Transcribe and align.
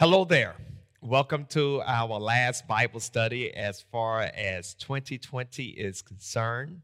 Hello 0.00 0.24
there. 0.24 0.54
Welcome 1.00 1.46
to 1.46 1.82
our 1.84 2.20
last 2.20 2.68
Bible 2.68 3.00
study 3.00 3.52
as 3.52 3.80
far 3.80 4.20
as 4.20 4.74
2020 4.74 5.64
is 5.70 6.02
concerned. 6.02 6.82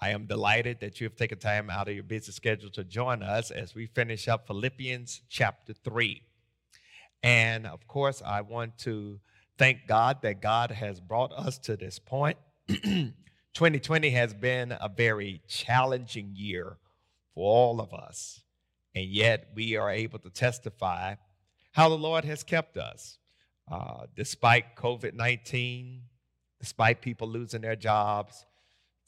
I 0.00 0.10
am 0.10 0.26
delighted 0.26 0.78
that 0.78 1.00
you 1.00 1.06
have 1.06 1.16
taken 1.16 1.40
time 1.40 1.68
out 1.68 1.88
of 1.88 1.96
your 1.96 2.04
busy 2.04 2.30
schedule 2.30 2.70
to 2.70 2.84
join 2.84 3.24
us 3.24 3.50
as 3.50 3.74
we 3.74 3.86
finish 3.86 4.28
up 4.28 4.46
Philippians 4.46 5.22
chapter 5.28 5.72
3. 5.72 6.22
And 7.24 7.66
of 7.66 7.88
course, 7.88 8.22
I 8.24 8.42
want 8.42 8.78
to 8.78 9.18
thank 9.58 9.88
God 9.88 10.22
that 10.22 10.40
God 10.40 10.70
has 10.70 11.00
brought 11.00 11.32
us 11.32 11.58
to 11.58 11.76
this 11.76 11.98
point. 11.98 12.38
2020 12.68 14.10
has 14.10 14.32
been 14.32 14.70
a 14.80 14.88
very 14.88 15.42
challenging 15.48 16.30
year 16.36 16.76
for 17.34 17.52
all 17.52 17.80
of 17.80 17.92
us, 17.92 18.42
and 18.94 19.06
yet 19.06 19.48
we 19.56 19.74
are 19.74 19.90
able 19.90 20.20
to 20.20 20.30
testify 20.30 21.16
how 21.78 21.88
the 21.88 21.94
Lord 21.94 22.24
has 22.24 22.42
kept 22.42 22.76
us. 22.76 23.18
Uh, 23.70 24.06
despite 24.16 24.74
COVID 24.74 25.14
19, 25.14 26.02
despite 26.58 27.00
people 27.00 27.28
losing 27.28 27.60
their 27.60 27.76
jobs, 27.76 28.44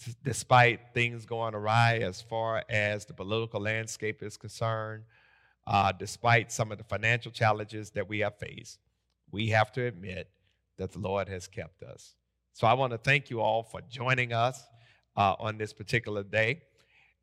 t- 0.04 0.14
despite 0.22 0.94
things 0.94 1.26
going 1.26 1.56
awry 1.56 1.98
as 1.98 2.22
far 2.22 2.62
as 2.70 3.04
the 3.06 3.12
political 3.12 3.60
landscape 3.60 4.22
is 4.22 4.36
concerned, 4.36 5.02
uh, 5.66 5.90
despite 5.90 6.52
some 6.52 6.70
of 6.70 6.78
the 6.78 6.84
financial 6.84 7.32
challenges 7.32 7.90
that 7.90 8.08
we 8.08 8.20
have 8.20 8.38
faced, 8.38 8.78
we 9.32 9.48
have 9.48 9.72
to 9.72 9.84
admit 9.84 10.30
that 10.78 10.92
the 10.92 11.00
Lord 11.00 11.28
has 11.28 11.48
kept 11.48 11.82
us. 11.82 12.14
So 12.52 12.68
I 12.68 12.74
want 12.74 12.92
to 12.92 12.98
thank 12.98 13.30
you 13.30 13.40
all 13.40 13.64
for 13.64 13.80
joining 13.90 14.32
us 14.32 14.62
uh, 15.16 15.34
on 15.40 15.58
this 15.58 15.72
particular 15.72 16.22
day. 16.22 16.62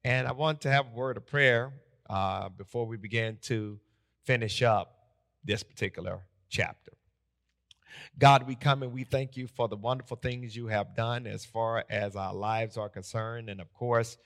And 0.03 0.27
I 0.27 0.33
want 0.33 0.59
to 0.61 0.69
have 0.69 0.87
a 0.87 0.93
word 0.93 1.15
of 1.15 1.25
prayer 1.25 1.71
uh, 2.09 2.49
before 2.49 2.85
we 2.85 2.97
begin 2.97 3.37
to 3.43 3.79
finish 4.25 4.61
up 4.61 4.96
this 5.47 5.63
particular 5.63 6.19
chapter. 6.49 6.91
God, 8.19 8.47
we 8.47 8.55
come 8.55 8.83
and 8.83 8.93
we 8.93 9.03
thank 9.03 9.37
you 9.37 9.47
for 9.47 9.67
the 9.67 9.75
wonderful 9.75 10.17
things 10.17 10.55
you 10.55 10.67
have 10.67 10.95
done 10.95 11.25
as 11.25 11.45
far 11.45 11.83
as 11.89 12.15
our 12.15 12.33
lives 12.33 12.77
are 12.77 12.89
concerned. 12.89 13.49
And 13.49 13.59
of 13.59 13.73
course, 13.73 14.17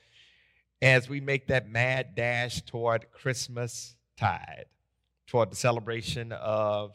as 0.82 1.08
we 1.08 1.22
make 1.22 1.48
that 1.48 1.70
mad 1.70 2.16
dash 2.16 2.62
toward 2.64 3.12
Christmas 3.12 3.96
tide, 4.18 4.66
toward 5.28 5.52
the 5.52 5.56
celebration 5.56 6.32
of 6.34 6.92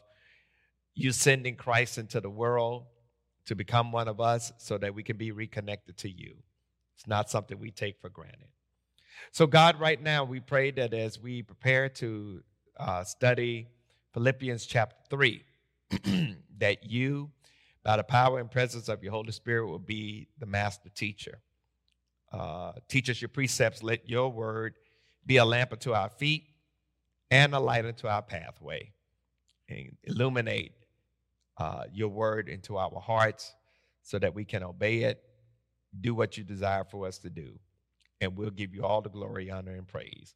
you 0.94 1.12
sending 1.12 1.56
Christ 1.56 1.96
into 1.96 2.20
the 2.20 2.30
world 2.30 2.84
to 3.46 3.54
become 3.54 3.92
one 3.92 4.08
of 4.08 4.20
us 4.20 4.52
so 4.58 4.76
that 4.78 4.94
we 4.94 5.02
can 5.02 5.16
be 5.16 5.30
reconnected 5.30 5.96
to 5.98 6.10
you. 6.10 6.34
It's 6.96 7.06
not 7.06 7.30
something 7.30 7.58
we 7.58 7.70
take 7.70 8.00
for 8.00 8.08
granted. 8.08 8.48
So, 9.30 9.46
God, 9.46 9.78
right 9.78 10.02
now, 10.02 10.24
we 10.24 10.40
pray 10.40 10.70
that 10.72 10.92
as 10.92 11.20
we 11.20 11.42
prepare 11.42 11.88
to 11.90 12.42
uh, 12.78 13.04
study 13.04 13.68
Philippians 14.16 14.64
chapter 14.64 14.96
3, 15.10 15.44
that 16.56 16.90
you, 16.90 17.30
by 17.84 17.98
the 17.98 18.02
power 18.02 18.40
and 18.40 18.50
presence 18.50 18.88
of 18.88 19.02
your 19.02 19.12
Holy 19.12 19.30
Spirit, 19.30 19.66
will 19.66 19.78
be 19.78 20.26
the 20.38 20.46
master 20.46 20.88
teacher. 20.88 21.42
Uh, 22.32 22.72
teach 22.88 23.10
us 23.10 23.20
your 23.20 23.28
precepts. 23.28 23.82
Let 23.82 24.08
your 24.08 24.32
word 24.32 24.72
be 25.26 25.36
a 25.36 25.44
lamp 25.44 25.74
unto 25.74 25.92
our 25.92 26.08
feet 26.08 26.44
and 27.30 27.54
a 27.54 27.60
light 27.60 27.84
unto 27.84 28.06
our 28.06 28.22
pathway. 28.22 28.90
And 29.68 29.98
illuminate 30.04 30.72
uh, 31.58 31.82
your 31.92 32.08
word 32.08 32.48
into 32.48 32.78
our 32.78 32.98
hearts 32.98 33.54
so 34.00 34.18
that 34.18 34.34
we 34.34 34.46
can 34.46 34.62
obey 34.62 35.00
it, 35.00 35.22
do 36.00 36.14
what 36.14 36.38
you 36.38 36.44
desire 36.44 36.84
for 36.84 37.06
us 37.06 37.18
to 37.18 37.28
do. 37.28 37.58
And 38.22 38.34
we'll 38.34 38.48
give 38.48 38.74
you 38.74 38.82
all 38.82 39.02
the 39.02 39.10
glory, 39.10 39.50
honor, 39.50 39.74
and 39.74 39.86
praise. 39.86 40.34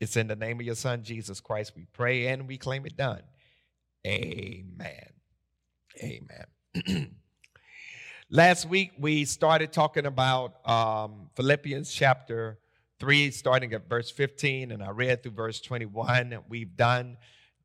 It's 0.00 0.16
in 0.16 0.26
the 0.26 0.36
name 0.36 0.60
of 0.60 0.66
your 0.66 0.74
Son, 0.74 1.02
Jesus 1.02 1.40
Christ, 1.40 1.72
we 1.76 1.86
pray 1.92 2.26
and 2.28 2.48
we 2.48 2.58
claim 2.58 2.84
it 2.86 2.96
done. 2.96 3.22
Amen. 4.06 5.08
Amen. 6.02 7.16
Last 8.30 8.68
week, 8.68 8.92
we 8.98 9.24
started 9.24 9.72
talking 9.72 10.06
about 10.06 10.66
um, 10.68 11.30
Philippians 11.36 11.92
chapter 11.92 12.58
3, 12.98 13.30
starting 13.30 13.72
at 13.72 13.88
verse 13.88 14.10
15, 14.10 14.72
and 14.72 14.82
I 14.82 14.90
read 14.90 15.22
through 15.22 15.32
verse 15.32 15.60
21. 15.60 16.38
We've 16.48 16.76
done 16.76 17.16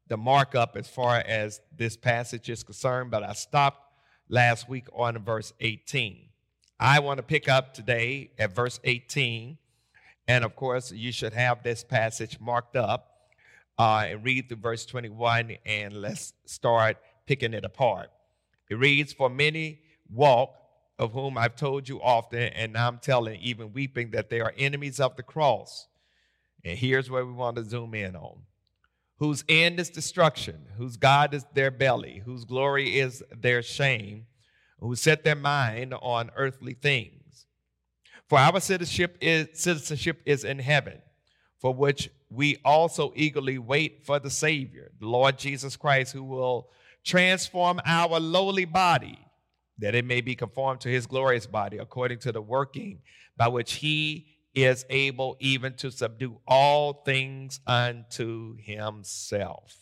the 0.08 0.18
markup 0.18 0.76
as 0.76 0.88
far 0.88 1.18
as 1.26 1.62
this 1.76 1.98
passage 1.98 2.50
is 2.50 2.64
concerned, 2.64 3.10
but 3.10 3.24
I 3.24 3.34
stopped 3.34 3.94
last 4.28 4.70
week 4.70 4.88
on 4.94 5.18
verse 5.24 5.54
18. 5.60 6.30
I 6.80 7.00
want 7.00 7.18
to 7.18 7.24
pick 7.24 7.50
up 7.50 7.74
today 7.74 8.32
at 8.38 8.56
verse 8.56 8.80
18 8.84 9.58
and 10.30 10.46
of 10.46 10.56
course, 10.56 10.92
you 10.92 11.12
should 11.12 11.34
have 11.34 11.64
this 11.64 11.84
passage 11.84 12.40
marked 12.40 12.76
up 12.76 13.32
uh, 13.80 14.06
and 14.10 14.24
read 14.24 14.48
through 14.48 14.58
verse 14.58 14.86
21, 14.86 15.58
and 15.66 15.94
let's 15.96 16.34
start 16.46 16.98
picking 17.26 17.56
it 17.56 17.66
apart. 17.66 18.12
It 18.70 18.76
reads, 18.76 19.12
For 19.12 19.28
many 19.28 19.80
walk, 20.08 20.54
of 21.00 21.14
whom 21.14 21.36
I've 21.36 21.56
told 21.56 21.90
you 21.90 22.00
often, 22.00 22.44
and 22.44 22.78
I'm 22.78 23.00
telling, 23.00 23.42
even 23.42 23.74
weeping, 23.74 24.12
that 24.12 24.30
they 24.30 24.40
are 24.40 24.54
enemies 24.56 25.00
of 25.00 25.16
the 25.16 25.24
cross. 25.24 25.88
And 26.64 26.78
here's 26.78 27.10
where 27.10 27.26
we 27.26 27.34
want 27.34 27.56
to 27.56 27.64
zoom 27.64 27.96
in 27.96 28.16
on 28.16 28.44
whose 29.18 29.44
end 29.50 29.80
is 29.80 29.90
destruction, 29.90 30.68
whose 30.78 30.96
God 30.96 31.34
is 31.34 31.46
their 31.54 31.72
belly, 31.72 32.22
whose 32.24 32.46
glory 32.46 33.00
is 33.00 33.24
their 33.36 33.64
shame, 33.64 34.28
who 34.80 34.96
set 34.96 35.24
their 35.24 35.36
mind 35.36 35.94
on 36.02 36.30
earthly 36.36 36.74
things. 36.74 37.19
For 38.30 38.38
our 38.38 38.60
citizenship 38.60 39.18
is, 39.22 39.48
citizenship 39.54 40.22
is 40.24 40.44
in 40.44 40.60
heaven, 40.60 41.02
for 41.58 41.74
which 41.74 42.12
we 42.30 42.58
also 42.64 43.12
eagerly 43.16 43.58
wait 43.58 44.06
for 44.06 44.20
the 44.20 44.30
Savior, 44.30 44.92
the 45.00 45.08
Lord 45.08 45.40
Jesus 45.40 45.76
Christ, 45.76 46.14
who 46.14 46.24
will 46.24 46.70
transform 47.04 47.82
our 47.86 48.20
lowly 48.20 48.66
body, 48.66 49.18
that 49.80 49.96
it 49.96 50.06
may 50.06 50.22
be 50.22 50.36
conformed 50.36 50.80
to 50.82 50.90
his 50.90 51.08
glorious 51.08 51.48
body, 51.48 51.80
according 51.80 52.20
to 52.20 52.32
the 52.32 52.42
working 52.42 53.02
by 53.36 53.48
which 53.48 53.74
he 53.74 54.28
is 54.54 54.86
able 54.92 55.36
even 55.40 55.74
to 55.74 55.90
subdue 55.90 56.40
all 56.48 57.02
things 57.06 57.60
unto 57.66 58.58
himself. 58.58 59.76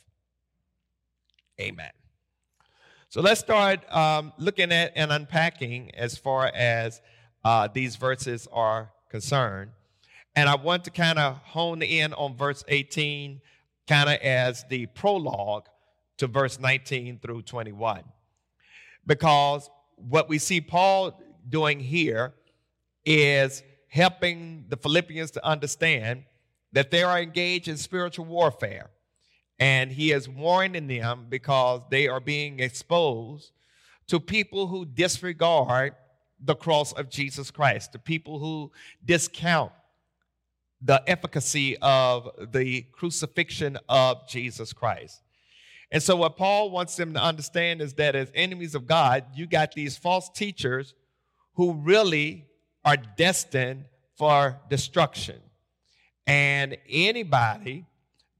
Amen. 1.59 1.91
So 3.09 3.19
let's 3.19 3.41
start 3.41 3.91
um, 3.93 4.31
looking 4.37 4.71
at 4.71 4.93
and 4.95 5.11
unpacking 5.11 5.95
as 5.95 6.17
far 6.17 6.51
as 6.53 7.01
uh, 7.47 7.65
these 7.65 7.95
verses 7.95 8.45
are 8.51 8.91
concerned. 9.09 9.71
And 10.35 10.49
I 10.49 10.55
want 10.55 10.83
to 10.83 10.91
kind 10.91 11.17
of 11.17 11.37
hone 11.37 11.81
in 11.81 12.11
on 12.13 12.35
verse 12.35 12.61
18, 12.67 13.39
kind 13.87 14.09
of 14.09 14.15
as 14.15 14.65
the 14.69 14.87
prologue 14.87 15.67
to 16.17 16.27
verse 16.27 16.59
19 16.59 17.19
through 17.19 17.43
21. 17.43 18.03
Because 19.05 19.69
what 19.95 20.27
we 20.27 20.39
see 20.39 20.59
Paul 20.59 21.17
doing 21.47 21.79
here 21.79 22.33
is 23.05 23.63
helping 23.87 24.65
the 24.67 24.75
Philippians 24.75 25.31
to 25.31 25.45
understand 25.45 26.25
that 26.73 26.91
they 26.91 27.01
are 27.01 27.17
engaged 27.17 27.69
in 27.69 27.77
spiritual 27.77 28.25
warfare. 28.25 28.89
And 29.57 29.89
he 29.89 30.11
is 30.11 30.27
warning 30.27 30.87
them 30.87 31.27
because 31.29 31.79
they 31.91 32.09
are 32.09 32.19
being 32.19 32.59
exposed 32.59 33.53
to 34.07 34.19
people 34.19 34.67
who 34.67 34.83
disregard 34.83 35.95
the 36.43 36.55
cross 36.55 36.93
of 36.93 37.09
Jesus 37.09 37.51
Christ, 37.51 37.93
to 37.93 37.99
people 37.99 38.39
who 38.39 38.71
discount 39.03 39.71
the 40.81 41.01
efficacy 41.07 41.77
of 41.81 42.29
the 42.51 42.83
crucifixion 42.91 43.77
of 43.89 44.27
Jesus 44.27 44.73
Christ. 44.73 45.21
And 45.91 46.03
so, 46.03 46.15
what 46.15 46.37
Paul 46.37 46.69
wants 46.69 46.95
them 46.95 47.13
to 47.13 47.21
understand 47.21 47.81
is 47.81 47.93
that 47.93 48.15
as 48.15 48.31
enemies 48.35 48.75
of 48.75 48.85
God, 48.85 49.25
you 49.33 49.47
got 49.47 49.71
these 49.71 49.97
false 49.97 50.29
teachers 50.29 50.93
who 51.55 51.73
really 51.73 52.45
are 52.83 52.97
destined 52.97 53.85
for 54.15 54.59
destruction. 54.69 55.41
And 56.25 56.77
anybody 56.89 57.85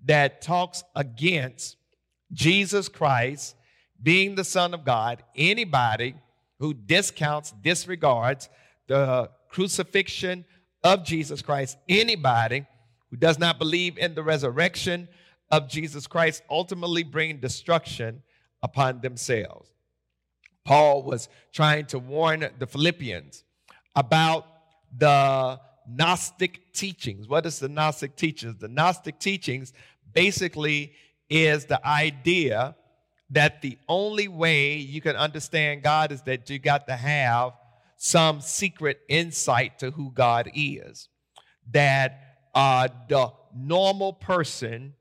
that 0.05 0.41
talks 0.41 0.83
against 0.95 1.77
Jesus 2.33 2.89
Christ 2.89 3.55
being 4.01 4.35
the 4.35 4.43
Son 4.43 4.73
of 4.73 4.83
God, 4.83 5.23
anybody 5.35 6.15
who 6.59 6.73
discounts, 6.73 7.53
disregards 7.61 8.49
the 8.87 9.29
crucifixion 9.49 10.45
of 10.83 11.03
Jesus 11.03 11.41
Christ, 11.41 11.77
anybody 11.87 12.65
who 13.09 13.17
does 13.17 13.39
not 13.39 13.59
believe 13.59 13.97
in 13.97 14.15
the 14.15 14.23
resurrection 14.23 15.07
of 15.51 15.69
Jesus 15.69 16.07
Christ 16.07 16.43
ultimately 16.49 17.03
bring 17.03 17.37
destruction 17.37 18.23
upon 18.61 19.01
themselves. 19.01 19.71
Paul 20.65 21.03
was 21.03 21.29
trying 21.53 21.85
to 21.87 21.99
warn 21.99 22.47
the 22.59 22.67
Philippians 22.67 23.43
about 23.95 24.45
the 24.95 25.59
Gnostic 25.89 26.73
teachings. 26.73 27.27
What 27.27 27.45
is 27.45 27.59
the 27.59 27.69
Gnostic 27.69 28.17
teachings? 28.17 28.57
The 28.57 28.67
Gnostic 28.67 29.19
teachings 29.19 29.71
basically 30.13 30.91
is 31.29 31.65
the 31.65 31.85
idea 31.87 32.75
that 33.29 33.61
the 33.61 33.77
only 33.87 34.27
way 34.27 34.75
you 34.75 35.01
can 35.01 35.15
understand 35.15 35.83
God 35.83 36.11
is 36.11 36.21
that 36.23 36.49
you 36.49 36.59
got 36.59 36.87
to 36.87 36.95
have 36.95 37.53
some 37.97 38.39
secret 38.39 39.01
insight 39.09 39.79
to 39.79 39.91
who 39.91 40.11
God 40.11 40.49
is. 40.53 41.09
That 41.71 42.37
uh, 42.55 42.87
the 43.09 43.31
normal 43.53 44.13
person 44.13 44.93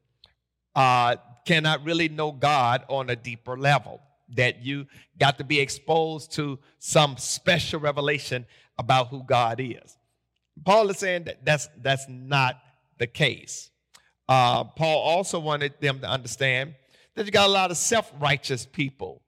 uh, 0.75 1.17
cannot 1.45 1.85
really 1.85 2.09
know 2.09 2.33
God 2.33 2.85
on 2.89 3.11
a 3.11 3.17
deeper 3.17 3.57
level. 3.57 4.01
That 4.35 4.65
you 4.65 4.87
got 5.19 5.39
to 5.39 5.45
be 5.45 5.61
exposed 5.61 6.33
to 6.33 6.59
some 6.79 7.17
special 7.17 7.79
revelation 7.79 8.45
about 8.77 9.09
who 9.09 9.23
God 9.23 9.61
is. 9.61 9.97
Paul 10.65 10.91
is 10.91 10.99
saying 10.99 11.25
that 11.25 11.45
that's, 11.45 11.69
that's 11.81 12.07
not 12.09 12.61
the 12.99 13.07
case. 13.07 13.71
Uh, 14.29 14.65
Paul 14.65 14.99
also 14.99 15.39
wanted 15.39 15.75
them 15.81 16.01
to 16.01 16.09
understand 16.09 16.75
that 17.17 17.27
you 17.27 17.33
got 17.33 17.49
a 17.49 17.53
lot 17.53 17.71
of 17.71 17.77
self 17.77 18.13
righteous 18.21 18.65
people 18.65 19.23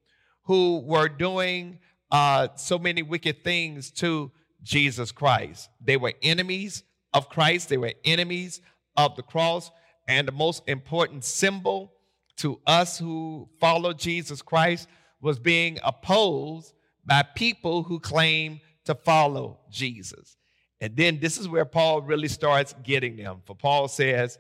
who 0.45 0.79
were 0.81 1.09
doing 1.09 1.79
uh, 2.11 2.49
so 2.55 2.79
many 2.79 3.03
wicked 3.03 3.43
things 3.43 3.91
to 3.91 4.31
Jesus 4.63 5.11
Christ. 5.11 5.69
They 5.81 5.97
were 5.97 6.13
enemies 6.23 6.85
of 7.13 7.29
Christ, 7.29 7.69
they 7.69 7.77
were 7.79 7.95
enemies 8.05 8.61
of 8.97 9.17
the 9.17 9.23
cross. 9.23 9.71
And 10.07 10.27
the 10.27 10.33
most 10.33 10.63
important 10.67 11.25
symbol 11.25 11.93
to 12.37 12.61
us 12.67 12.99
who 12.99 13.49
follow 13.61 13.93
Jesus 13.93 14.41
Christ 14.41 14.89
was 15.21 15.39
being 15.39 15.79
opposed 15.83 16.73
by 17.05 17.23
people 17.23 17.83
who 17.83 18.01
claim 18.01 18.61
to 18.85 18.95
follow 18.95 19.59
Jesus. 19.71 20.37
And 20.81 20.97
then 20.97 21.19
this 21.21 21.37
is 21.37 21.49
where 21.49 21.65
Paul 21.65 22.03
really 22.03 22.29
starts 22.29 22.75
getting 22.83 23.17
them. 23.17 23.43
For 23.45 23.55
Paul 23.55 23.89
says, 23.89 24.39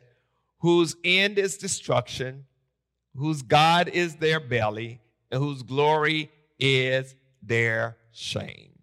whose 0.60 0.96
end 1.04 1.38
is 1.38 1.58
destruction, 1.58 2.44
whose 3.19 3.43
God 3.43 3.88
is 3.88 4.17
their 4.17 4.41
belly, 4.41 5.00
and 5.31 5.43
whose 5.43 5.62
glory 5.62 6.31
is 6.59 7.15
their 7.43 7.97
shame. 8.12 8.79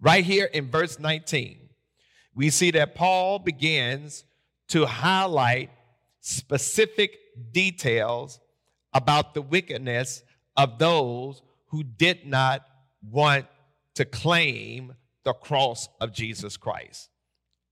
Right 0.00 0.24
here 0.24 0.46
in 0.46 0.70
verse 0.70 0.98
19, 0.98 1.68
we 2.34 2.50
see 2.50 2.70
that 2.72 2.94
Paul 2.94 3.38
begins 3.38 4.24
to 4.68 4.86
highlight 4.86 5.70
specific 6.20 7.18
details 7.52 8.40
about 8.92 9.34
the 9.34 9.42
wickedness 9.42 10.22
of 10.56 10.78
those 10.78 11.42
who 11.66 11.82
did 11.82 12.26
not 12.26 12.66
want 13.02 13.46
to 13.94 14.04
claim 14.04 14.94
the 15.24 15.32
cross 15.32 15.88
of 16.00 16.12
Jesus 16.12 16.56
Christ. 16.56 17.10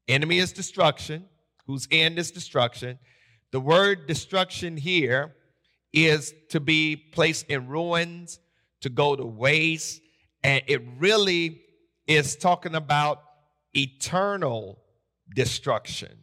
Enemy 0.09 0.39
is 0.39 0.53
destruction, 0.53 1.27
whose 1.67 1.87
end 1.91 2.19
is 2.19 2.31
destruction. 2.31 2.99
The 3.53 3.61
word 3.61 4.07
destruction 4.07 4.77
here 4.77 5.35
is 5.93 6.33
to 6.51 6.61
be 6.61 6.97
placed 6.97 7.47
in 7.47 7.67
ruins, 7.67 8.39
to 8.81 8.89
go 8.89 9.17
to 9.17 9.25
waste, 9.25 10.01
and 10.45 10.63
it 10.67 10.83
really 10.99 11.61
is 12.07 12.37
talking 12.37 12.75
about 12.75 13.23
eternal 13.75 14.79
destruction 15.35 16.17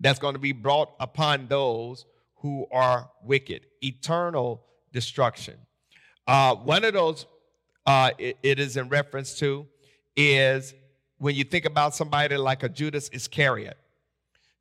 that's 0.00 0.18
going 0.18 0.34
to 0.34 0.40
be 0.40 0.52
brought 0.52 0.90
upon 1.00 1.48
those 1.48 2.04
who 2.36 2.66
are 2.70 3.10
wicked, 3.24 3.66
eternal 3.82 4.62
destruction. 4.92 5.54
Uh, 6.26 6.54
one 6.54 6.84
of 6.84 6.92
those 6.92 7.26
uh, 7.86 8.10
it, 8.18 8.36
it 8.42 8.58
is 8.58 8.76
in 8.76 8.88
reference 8.90 9.38
to 9.38 9.66
is 10.14 10.74
when 11.16 11.34
you 11.34 11.42
think 11.42 11.64
about 11.64 11.94
somebody 11.94 12.36
like 12.36 12.62
a 12.62 12.68
Judas 12.68 13.08
Iscariot. 13.14 13.78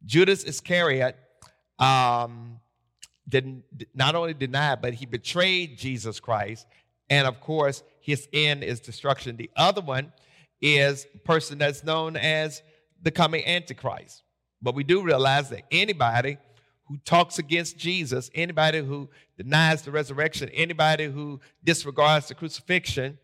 Judas 0.05 0.45
Iscariot 0.45 1.17
um, 1.79 2.59
did 3.27 3.63
not 3.93 4.15
only 4.15 4.33
denied, 4.33 4.81
but 4.81 4.93
he 4.93 5.05
betrayed 5.05 5.77
Jesus 5.77 6.19
Christ. 6.19 6.65
And 7.09 7.27
of 7.27 7.39
course, 7.41 7.83
his 8.01 8.27
end 8.33 8.63
is 8.63 8.79
destruction. 8.79 9.37
The 9.37 9.49
other 9.55 9.81
one 9.81 10.11
is 10.61 11.05
a 11.13 11.19
person 11.19 11.57
that's 11.57 11.83
known 11.83 12.15
as 12.15 12.61
the 13.01 13.11
coming 13.11 13.45
Antichrist. 13.45 14.23
But 14.61 14.75
we 14.75 14.83
do 14.83 15.03
realize 15.03 15.49
that 15.49 15.63
anybody 15.71 16.37
who 16.87 16.97
talks 17.05 17.37
against 17.37 17.77
Jesus, 17.77 18.31
anybody 18.33 18.79
who 18.79 19.09
denies 19.37 19.81
the 19.81 19.91
resurrection, 19.91 20.49
anybody 20.49 21.05
who 21.05 21.39
disregards 21.63 22.29
the 22.29 22.35
crucifixion 22.35 23.17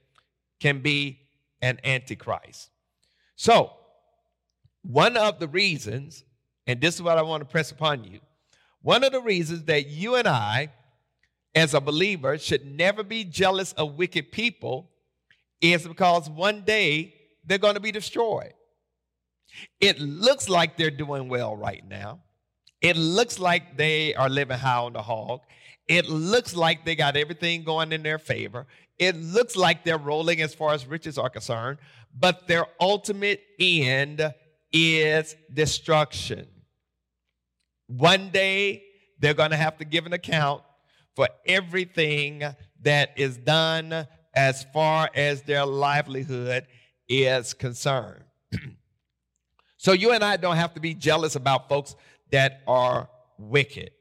can 0.60 0.82
be 0.82 1.22
an 1.62 1.80
Antichrist. 1.84 2.70
So, 3.36 3.72
one 4.84 5.16
of 5.16 5.40
the 5.40 5.48
reasons, 5.48 6.26
and 6.68 6.82
this 6.82 6.96
is 6.96 7.02
what 7.02 7.18
I 7.18 7.22
want 7.22 7.42
to 7.42 7.46
press 7.46 7.72
upon 7.72 8.04
you 8.04 8.20
one 8.84 9.04
of 9.04 9.14
the 9.14 9.22
reasons 9.22 9.64
that 9.66 9.88
you 9.88 10.16
and 10.16 10.28
I, 10.28 10.70
as 11.56 11.74
a 11.74 11.82
believer, 11.82 12.38
should 12.38 12.66
never 12.66 13.02
be 13.02 13.24
jealous 13.24 13.72
of 13.74 13.96
wicked 13.96 14.32
people 14.32 14.92
is 15.62 15.88
because 15.88 16.30
one 16.30 16.62
day 16.62 17.16
they're 17.46 17.58
going 17.58 17.76
to 17.76 17.80
be 17.80 17.92
destroyed. 17.92 18.54
It 19.80 20.00
looks 20.00 20.50
like 20.50 20.78
they're 20.78 20.92
doing 20.92 21.30
well 21.30 21.56
right 21.56 21.84
now. 21.88 22.20
It 22.82 22.98
looks 22.98 23.40
like 23.40 23.78
they 23.78 24.14
are 24.16 24.30
living 24.30 24.58
high 24.58 24.80
on 24.80 24.94
the 24.94 25.02
hog. 25.02 25.40
It 25.88 26.10
looks 26.10 26.54
like 26.54 26.84
they 26.84 26.96
got 26.96 27.16
everything 27.16 27.64
going 27.64 27.94
in 27.94 28.04
their 28.04 28.20
favor. 28.20 28.68
It 29.00 29.16
looks 29.16 29.56
like 29.56 29.86
they're 29.86 29.98
rolling 29.98 30.42
as 30.42 30.54
far 30.54 30.74
as 30.74 30.86
riches 30.86 31.18
are 31.18 31.30
concerned, 31.30 31.78
but 32.14 32.48
their 32.48 32.66
ultimate 32.82 33.42
end 33.60 34.34
is 34.74 35.36
destruction. 35.54 36.48
One 37.88 38.30
day, 38.30 38.84
they're 39.20 39.34
going 39.34 39.52
to 39.52 39.58
have 39.58 39.78
to 39.78 39.86
give 39.86 40.06
an 40.06 40.14
account 40.14 40.64
for 41.16 41.28
everything 41.46 42.44
that 42.82 43.12
is 43.16 43.38
done 43.38 44.08
as 44.36 44.66
far 44.74 45.10
as 45.14 45.44
their 45.44 45.66
livelihood 45.66 46.66
is 47.08 47.54
concerned. 47.54 48.24
so, 49.78 49.92
you 49.92 50.12
and 50.12 50.24
I 50.24 50.38
don't 50.38 50.56
have 50.56 50.74
to 50.74 50.80
be 50.80 50.94
jealous 50.94 51.36
about 51.36 51.70
folks 51.70 51.96
that 52.32 52.62
are 52.68 53.10
wicked. 53.38 53.92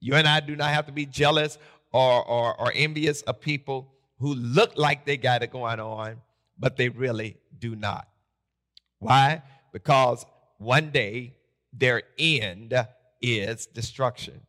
You 0.00 0.14
and 0.14 0.26
I 0.26 0.40
do 0.40 0.56
not 0.56 0.70
have 0.70 0.86
to 0.86 0.92
be 0.92 1.06
jealous 1.06 1.58
or, 1.92 2.24
or, 2.24 2.58
or 2.60 2.72
envious 2.74 3.22
of 3.22 3.40
people 3.40 3.92
who 4.18 4.34
look 4.34 4.76
like 4.76 5.04
they 5.06 5.16
got 5.16 5.42
it 5.42 5.50
going 5.50 5.80
on, 5.80 6.20
but 6.58 6.76
they 6.76 6.88
really 6.88 7.36
do 7.58 7.74
not. 7.74 8.06
Why? 8.98 9.42
Because 9.72 10.24
one 10.58 10.90
day 10.90 11.34
their 11.72 12.02
end 12.18 12.74
is 13.20 13.66
destruction. 13.66 14.40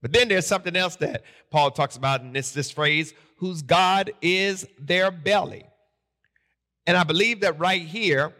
But 0.00 0.12
then 0.12 0.28
there's 0.28 0.46
something 0.46 0.74
else 0.76 0.96
that 0.96 1.22
Paul 1.50 1.70
talks 1.70 1.96
about 1.96 2.22
in 2.22 2.32
this, 2.32 2.50
this 2.50 2.70
phrase, 2.70 3.14
whose 3.36 3.62
God 3.62 4.12
is 4.20 4.66
their 4.78 5.10
belly. 5.10 5.64
And 6.86 6.96
I 6.96 7.04
believe 7.04 7.40
that 7.40 7.58
right 7.58 7.82
here, 7.82 8.32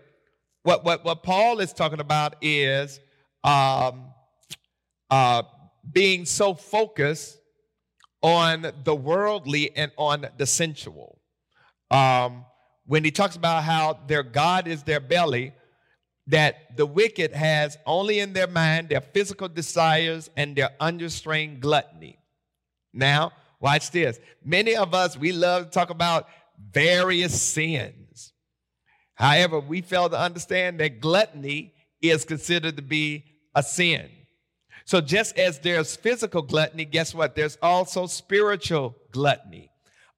what, 0.65 0.85
what, 0.85 1.05
what 1.05 1.23
Paul 1.23 1.61
is 1.61 1.73
talking 1.73 2.01
about 2.01 2.35
is 2.41 3.01
um, 3.45 4.07
uh, 5.11 5.43
being 5.93 6.25
so 6.25 6.55
focused 6.55 7.39
on 8.23 8.73
the 8.85 8.95
worldly 8.95 9.77
and 9.77 9.93
on 9.97 10.27
the 10.39 10.47
sensual. 10.47 11.21
Um, 11.91 12.45
when 12.87 13.05
he 13.05 13.11
talks 13.11 13.37
about 13.37 13.65
how 13.65 14.01
their 14.07 14.23
God 14.23 14.67
is 14.67 14.83
their 14.83 15.01
belly, 15.01 15.53
that 16.27 16.77
the 16.77 16.87
wicked 16.87 17.33
has 17.33 17.77
only 17.85 18.21
in 18.21 18.33
their 18.33 18.47
mind 18.47 18.89
their 18.89 19.01
physical 19.01 19.49
desires 19.49 20.31
and 20.37 20.55
their 20.55 20.71
unrestrained 20.81 21.61
gluttony. 21.61 22.19
Now, 22.93 23.33
watch 23.61 23.91
this. 23.91 24.21
Many 24.45 24.77
of 24.77 24.95
us, 24.95 25.17
we 25.17 25.33
love 25.33 25.65
to 25.65 25.71
talk 25.71 25.91
about 25.91 26.29
various 26.71 27.41
sins. 27.41 28.33
However, 29.15 29.61
we 29.61 29.81
fail 29.81 30.09
to 30.09 30.19
understand 30.19 30.81
that 30.81 31.01
gluttony 31.01 31.75
is 32.01 32.25
considered 32.25 32.77
to 32.77 32.83
be 32.83 33.25
a 33.55 33.63
sin. 33.63 34.09
So, 34.85 35.01
just 35.01 35.39
as 35.39 35.61
there's 35.61 35.95
physical 35.95 36.43
gluttony, 36.43 36.85
guess 36.85 37.15
what? 37.15 37.37
There's 37.37 37.57
also 37.63 38.07
spiritual 38.07 38.97
gluttony, 39.13 39.71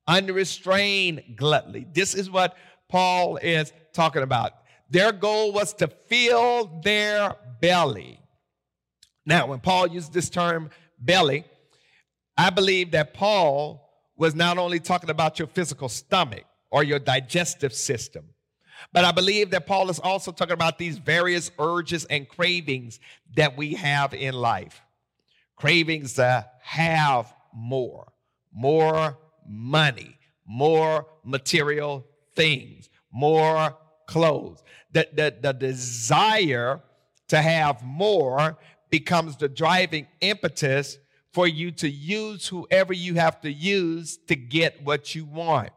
unrestrained 0.06 1.22
gluttony. 1.36 1.86
This 1.92 2.14
is 2.14 2.30
what 2.30 2.56
Paul 2.88 3.36
is 3.36 3.72
talking 3.92 4.22
about. 4.22 4.52
Their 4.90 5.12
goal 5.12 5.52
was 5.52 5.72
to 5.74 5.88
fill 5.88 6.80
their 6.82 7.34
belly. 7.60 8.20
Now, 9.26 9.46
when 9.46 9.60
Paul 9.60 9.86
used 9.88 10.12
this 10.12 10.28
term 10.28 10.70
belly, 10.98 11.44
I 12.36 12.50
believe 12.50 12.90
that 12.92 13.14
Paul 13.14 13.90
was 14.16 14.34
not 14.34 14.58
only 14.58 14.80
talking 14.80 15.10
about 15.10 15.38
your 15.38 15.48
physical 15.48 15.88
stomach 15.88 16.44
or 16.70 16.84
your 16.84 16.98
digestive 16.98 17.72
system, 17.72 18.26
but 18.92 19.04
I 19.04 19.12
believe 19.12 19.50
that 19.50 19.66
Paul 19.66 19.88
is 19.90 19.98
also 19.98 20.30
talking 20.30 20.52
about 20.52 20.78
these 20.78 20.98
various 20.98 21.50
urges 21.58 22.04
and 22.04 22.28
cravings 22.28 23.00
that 23.36 23.56
we 23.56 23.74
have 23.74 24.12
in 24.12 24.34
life. 24.34 24.82
Cravings 25.56 26.14
to 26.14 26.46
have 26.62 27.32
more, 27.54 28.12
more 28.52 29.16
money, 29.48 30.18
more 30.46 31.06
material 31.24 32.04
things, 32.34 32.88
more 33.12 33.76
clothes 34.06 34.62
the, 34.94 35.08
the, 35.12 35.34
the 35.40 35.52
desire 35.52 36.80
to 37.28 37.42
have 37.42 37.82
more 37.82 38.56
becomes 38.90 39.36
the 39.36 39.48
driving 39.48 40.06
impetus 40.20 40.98
for 41.32 41.48
you 41.48 41.72
to 41.72 41.90
use 41.90 42.46
whoever 42.46 42.92
you 42.92 43.14
have 43.14 43.40
to 43.40 43.52
use 43.52 44.16
to 44.28 44.36
get 44.36 44.82
what 44.84 45.14
you 45.14 45.24
want. 45.24 45.70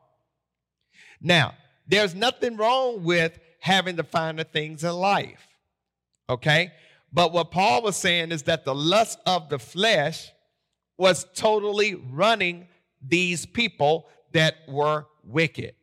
Now, 1.19 1.55
there's 1.87 2.13
nothing 2.13 2.57
wrong 2.57 3.03
with 3.03 3.39
having 3.59 3.95
the 3.95 4.03
finer 4.03 4.43
things 4.43 4.83
in 4.83 4.93
life, 4.93 5.47
okay? 6.29 6.71
But 7.11 7.33
what 7.33 7.49
Paul 7.49 7.81
was 7.81 7.95
saying 7.95 8.31
is 8.31 8.43
that 8.43 8.65
the 8.65 8.75
lust 8.75 9.19
of 9.25 9.49
the 9.49 9.57
flesh 9.57 10.31
was 10.97 11.25
totally 11.33 11.95
running 11.95 12.67
these 13.01 13.47
people 13.47 14.07
that 14.33 14.57
were 14.67 15.07
wicked. 15.23 15.73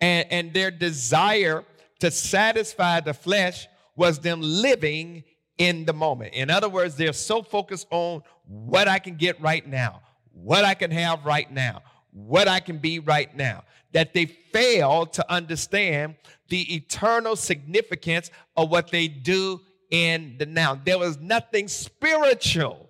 And, 0.00 0.26
and 0.30 0.54
their 0.54 0.70
desire 0.70 1.64
to 2.00 2.10
satisfy 2.10 3.00
the 3.00 3.14
flesh 3.14 3.66
was 3.96 4.18
them 4.18 4.40
living 4.40 5.24
in 5.58 5.84
the 5.84 5.92
moment. 5.92 6.34
In 6.34 6.50
other 6.50 6.68
words, 6.68 6.96
they're 6.96 7.12
so 7.12 7.42
focused 7.42 7.86
on 7.90 8.22
what 8.46 8.88
I 8.88 8.98
can 8.98 9.16
get 9.16 9.40
right 9.40 9.66
now, 9.66 10.00
what 10.32 10.64
I 10.64 10.74
can 10.74 10.90
have 10.90 11.24
right 11.24 11.50
now, 11.52 11.82
what 12.12 12.48
I 12.48 12.60
can 12.60 12.78
be 12.78 12.98
right 12.98 13.34
now, 13.36 13.64
that 13.92 14.14
they 14.14 14.26
fail 14.26 15.06
to 15.06 15.32
understand 15.32 16.16
the 16.48 16.74
eternal 16.74 17.36
significance 17.36 18.30
of 18.56 18.70
what 18.70 18.90
they 18.90 19.06
do 19.06 19.60
in 19.90 20.36
the 20.38 20.46
now. 20.46 20.80
There 20.82 20.98
was 20.98 21.18
nothing 21.18 21.68
spiritual 21.68 22.88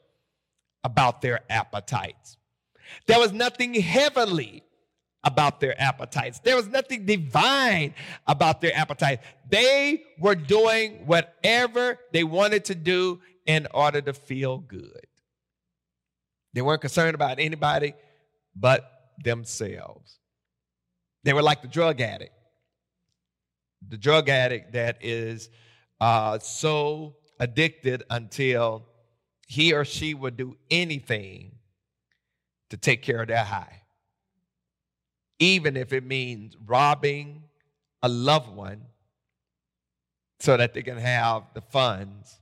about 0.84 1.22
their 1.22 1.40
appetites. 1.50 2.36
There 3.06 3.18
was 3.18 3.32
nothing 3.32 3.74
heavenly 3.74 4.62
about 5.22 5.60
their 5.60 5.80
appetites. 5.80 6.40
There 6.40 6.56
was 6.56 6.68
nothing 6.68 7.04
divine 7.04 7.94
about 8.26 8.60
their 8.60 8.74
appetite. 8.74 9.20
They 9.48 10.04
were 10.18 10.34
doing 10.34 11.06
whatever 11.06 11.98
they 12.12 12.24
wanted 12.24 12.64
to 12.66 12.74
do 12.74 13.20
in 13.46 13.66
order 13.72 14.00
to 14.00 14.12
feel 14.12 14.58
good. 14.58 15.06
They 16.54 16.62
weren't 16.62 16.80
concerned 16.80 17.14
about 17.14 17.38
anybody 17.38 17.94
but 18.56 18.90
themselves. 19.22 20.18
They 21.22 21.32
were 21.32 21.42
like 21.42 21.62
the 21.62 21.68
drug 21.68 22.00
addict. 22.00 22.32
The 23.88 23.98
drug 23.98 24.28
addict 24.28 24.72
that 24.72 24.98
is 25.00 25.50
uh, 26.00 26.38
so 26.38 27.16
addicted 27.38 28.04
until 28.10 28.86
he 29.46 29.72
or 29.72 29.84
she 29.84 30.14
would 30.14 30.36
do 30.36 30.56
anything 30.70 31.56
to 32.70 32.76
take 32.76 33.02
care 33.02 33.22
of 33.22 33.28
their 33.28 33.44
high 33.44 33.80
even 35.40 35.76
if 35.76 35.92
it 35.92 36.04
means 36.04 36.56
robbing 36.66 37.42
a 38.02 38.08
loved 38.08 38.54
one 38.54 38.82
so 40.38 40.56
that 40.56 40.74
they 40.74 40.82
can 40.82 40.98
have 40.98 41.44
the 41.54 41.60
funds 41.60 42.40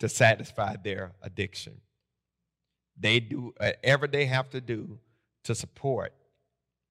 to 0.00 0.08
satisfy 0.08 0.74
their 0.82 1.12
addiction. 1.22 1.80
They 2.98 3.20
do 3.20 3.54
whatever 3.58 4.06
they 4.06 4.26
have 4.26 4.50
to 4.50 4.60
do 4.60 4.98
to 5.44 5.54
support 5.54 6.12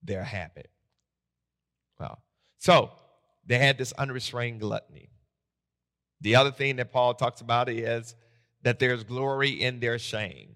their 0.02 0.24
habit. 0.24 0.70
Well, 2.00 2.20
so 2.58 2.92
they 3.46 3.58
had 3.58 3.78
this 3.78 3.92
unrestrained 3.94 4.60
gluttony. 4.60 5.10
The 6.22 6.36
other 6.36 6.52
thing 6.52 6.78
that 6.78 6.92
Paul 6.92 7.14
talks 7.14 7.42
about 7.42 7.70
is 7.70 8.16
that 8.64 8.80
there's 8.80 9.04
glory 9.04 9.50
in 9.50 9.80
their 9.80 9.98
shame. 10.00 10.56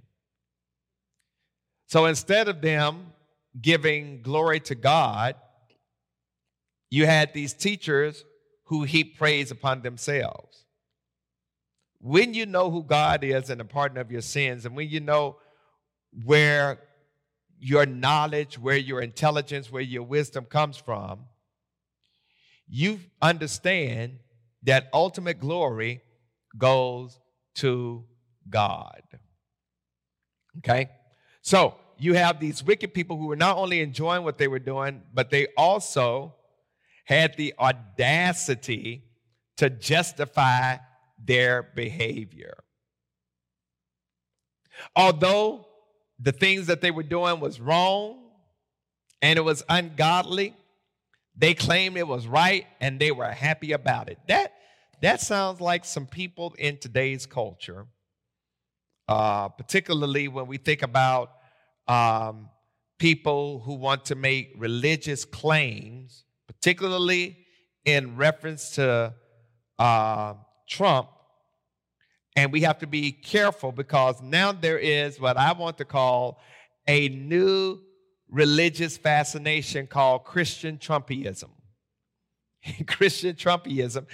So 1.88 2.06
instead 2.06 2.48
of 2.48 2.62
them 2.62 3.14
giving 3.60 4.22
glory 4.22 4.60
to 4.62 4.76
God, 4.76 5.36
you 6.90 7.06
had 7.06 7.34
these 7.34 7.54
teachers 7.54 8.24
who 8.66 8.84
heap 8.84 9.18
praise 9.18 9.52
upon 9.52 9.82
themselves. 9.82 10.66
When 12.00 12.34
you 12.34 12.46
know 12.46 12.70
who 12.70 12.84
God 12.84 13.24
is 13.24 13.50
and 13.50 13.60
the 13.60 13.66
pardon 13.66 13.98
of 13.98 14.12
your 14.12 14.22
sins, 14.22 14.66
and 14.66 14.76
when 14.76 14.90
you 14.90 15.00
know 15.00 15.38
where 16.24 16.80
your 17.60 17.86
knowledge, 17.86 18.60
where 18.60 18.78
your 18.78 19.02
intelligence, 19.02 19.72
where 19.72 19.82
your 19.82 20.04
wisdom 20.04 20.46
comes 20.46 20.78
from, 20.78 21.26
you 22.68 23.00
understand 23.22 24.20
that 24.64 24.90
ultimate 24.94 25.40
glory 25.40 26.02
goes 26.58 27.20
to 27.56 28.04
God. 28.50 29.02
Okay? 30.60 30.90
So, 31.42 31.76
you 31.98 32.14
have 32.14 32.40
these 32.40 32.64
wicked 32.64 32.94
people 32.94 33.18
who 33.18 33.28
were 33.28 33.36
not 33.36 33.58
only 33.58 33.82
enjoying 33.82 34.24
what 34.24 34.38
they 34.38 34.48
were 34.48 34.60
doing, 34.60 35.02
but 35.14 35.30
they 35.30 35.48
also 35.58 36.36
had 37.06 37.36
the 37.38 37.54
audacity 37.60 39.04
to 39.58 39.70
justify 39.70 40.78
their 41.24 41.64
behavior. 41.64 42.56
Although 44.96 45.68
the 46.20 46.32
things 46.32 46.68
that 46.68 46.82
they 46.82 46.92
were 46.92 47.04
doing 47.04 47.40
was 47.40 47.60
wrong 47.60 48.20
and 49.22 49.38
it 49.38 49.42
was 49.42 49.64
ungodly, 49.70 50.56
they 51.36 51.54
claimed 51.54 51.98
it 51.98 52.08
was 52.08 52.28
right 52.28 52.66
and 52.80 53.00
they 53.00 53.12
were 53.12 53.30
happy 53.30 53.72
about 53.72 54.10
it. 54.10 54.20
That 54.28 54.54
that 55.02 55.20
sounds 55.20 55.60
like 55.60 55.84
some 55.84 56.08
people 56.08 56.56
in 56.58 56.78
today's 56.78 57.26
culture, 57.26 57.86
uh, 59.08 59.50
particularly 59.50 60.30
when 60.30 60.48
we 60.48 60.58
think 60.58 60.82
about 60.82 61.32
um, 61.88 62.50
people 63.00 63.60
who 63.60 63.76
want 63.76 64.06
to 64.06 64.16
make 64.16 64.54
religious 64.58 65.26
claims, 65.26 66.24
particularly 66.48 67.38
in 67.86 68.16
reference 68.16 68.72
to 68.76 69.14
uh, 69.80 70.34
Trump. 70.68 71.10
And 72.36 72.52
we 72.52 72.62
have 72.62 72.80
to 72.80 72.88
be 72.88 73.12
careful 73.12 73.72
because 73.72 74.22
now 74.22 74.52
there 74.52 74.80
is 74.80 75.20
what 75.20 75.38
I 75.38 75.52
want 75.52 75.78
to 75.78 75.86
call 75.86 76.40
a 76.88 77.10
new 77.10 77.80
religious 78.30 78.98
fascination 78.98 79.86
called 79.86 80.24
Christian 80.24 80.78
Trumpism. 80.78 81.50
Christian 82.88 83.36
Trumpism 83.36 84.06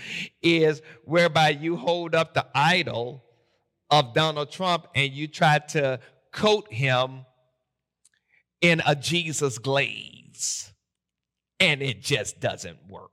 is 0.42 0.82
whereby 1.06 1.50
you 1.50 1.78
hold 1.78 2.16
up 2.16 2.34
the 2.34 2.46
idol 2.54 3.24
of 3.90 4.14
Donald 4.14 4.52
Trump 4.52 4.88
and 4.96 5.12
you 5.12 5.28
try 5.28 5.60
to 5.60 6.00
coat 6.32 6.72
him 6.72 7.26
in 8.62 8.82
a 8.86 8.96
Jesus 8.96 9.58
glaze. 9.58 10.72
And 11.60 11.82
it 11.82 12.02
just 12.02 12.40
doesn't 12.40 12.78
work. 12.90 13.12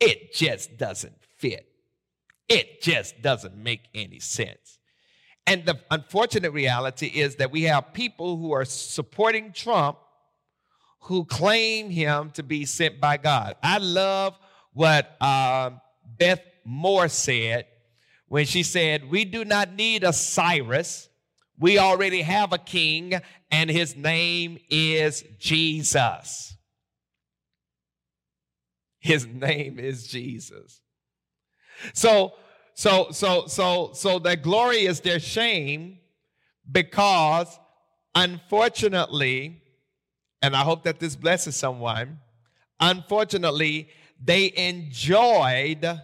It 0.00 0.32
just 0.32 0.76
doesn't 0.76 1.14
fit. 1.38 1.66
It 2.48 2.82
just 2.82 3.22
doesn't 3.22 3.56
make 3.56 3.82
any 3.94 4.18
sense. 4.18 4.78
And 5.46 5.64
the 5.64 5.78
unfortunate 5.90 6.52
reality 6.52 7.06
is 7.06 7.36
that 7.36 7.50
we 7.50 7.62
have 7.62 7.92
people 7.92 8.36
who 8.36 8.52
are 8.52 8.64
supporting 8.64 9.52
Trump 9.52 9.98
who 11.02 11.24
claim 11.24 11.90
him 11.90 12.30
to 12.32 12.42
be 12.42 12.64
sent 12.64 13.00
by 13.00 13.16
God. 13.16 13.56
I 13.62 13.78
love 13.78 14.36
what 14.72 15.20
um, 15.22 15.80
Beth 16.18 16.42
Moore 16.64 17.08
said 17.08 17.66
when 18.28 18.46
she 18.46 18.62
said, 18.62 19.08
We 19.10 19.24
do 19.24 19.44
not 19.44 19.74
need 19.74 20.04
a 20.04 20.12
Cyrus 20.12 21.08
we 21.60 21.78
already 21.78 22.22
have 22.22 22.52
a 22.54 22.58
king, 22.58 23.20
and 23.50 23.70
his 23.70 23.94
name 23.94 24.58
is 24.70 25.22
Jesus. 25.38 26.56
His 28.98 29.26
name 29.26 29.78
is 29.78 30.06
Jesus. 30.06 30.80
So, 31.92 32.32
so, 32.74 33.08
so, 33.10 33.46
so, 33.46 33.90
so 33.92 34.18
their 34.18 34.36
glory 34.36 34.86
is 34.86 35.00
their 35.00 35.20
shame 35.20 35.98
because 36.70 37.58
unfortunately, 38.14 39.62
and 40.40 40.56
I 40.56 40.60
hope 40.60 40.84
that 40.84 40.98
this 40.98 41.14
blesses 41.14 41.56
someone, 41.56 42.20
unfortunately, 42.78 43.88
they 44.22 44.52
enjoyed, 44.56 46.00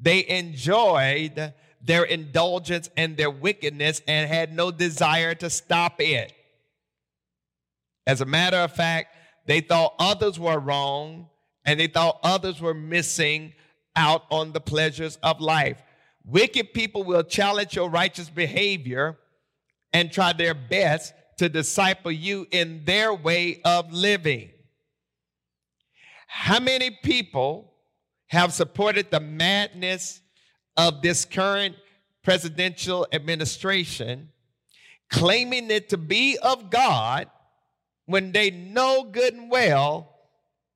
they 0.00 0.28
enjoyed 0.28 1.54
their 1.80 2.04
indulgence 2.04 2.90
and 2.96 3.16
their 3.16 3.30
wickedness 3.30 4.02
and 4.06 4.28
had 4.28 4.54
no 4.54 4.70
desire 4.70 5.34
to 5.36 5.48
stop 5.48 6.00
it. 6.00 6.32
As 8.06 8.20
a 8.20 8.26
matter 8.26 8.58
of 8.58 8.72
fact, 8.72 9.16
they 9.46 9.60
thought 9.60 9.94
others 9.98 10.38
were 10.38 10.58
wrong 10.58 11.28
and 11.64 11.78
they 11.78 11.86
thought 11.86 12.20
others 12.22 12.60
were 12.60 12.74
missing 12.74 13.52
out 13.96 14.24
on 14.30 14.52
the 14.52 14.60
pleasures 14.60 15.18
of 15.22 15.40
life. 15.40 15.82
Wicked 16.24 16.72
people 16.74 17.02
will 17.02 17.22
challenge 17.22 17.74
your 17.74 17.88
righteous 17.88 18.28
behavior 18.28 19.18
and 19.92 20.12
try 20.12 20.32
their 20.32 20.54
best 20.54 21.12
to 21.38 21.48
disciple 21.48 22.12
you 22.12 22.46
in 22.50 22.84
their 22.84 23.14
way 23.14 23.60
of 23.64 23.92
living. 23.92 24.50
How 26.26 26.60
many 26.60 26.90
people 27.02 27.72
have 28.28 28.52
supported 28.52 29.10
the 29.10 29.20
madness 29.20 30.20
of 30.76 31.02
this 31.02 31.24
current 31.24 31.76
presidential 32.22 33.06
administration, 33.12 34.28
claiming 35.08 35.70
it 35.70 35.88
to 35.90 35.96
be 35.96 36.38
of 36.38 36.70
God 36.70 37.28
when 38.06 38.32
they 38.32 38.50
know 38.50 39.04
good 39.04 39.34
and 39.34 39.50
well 39.50 40.14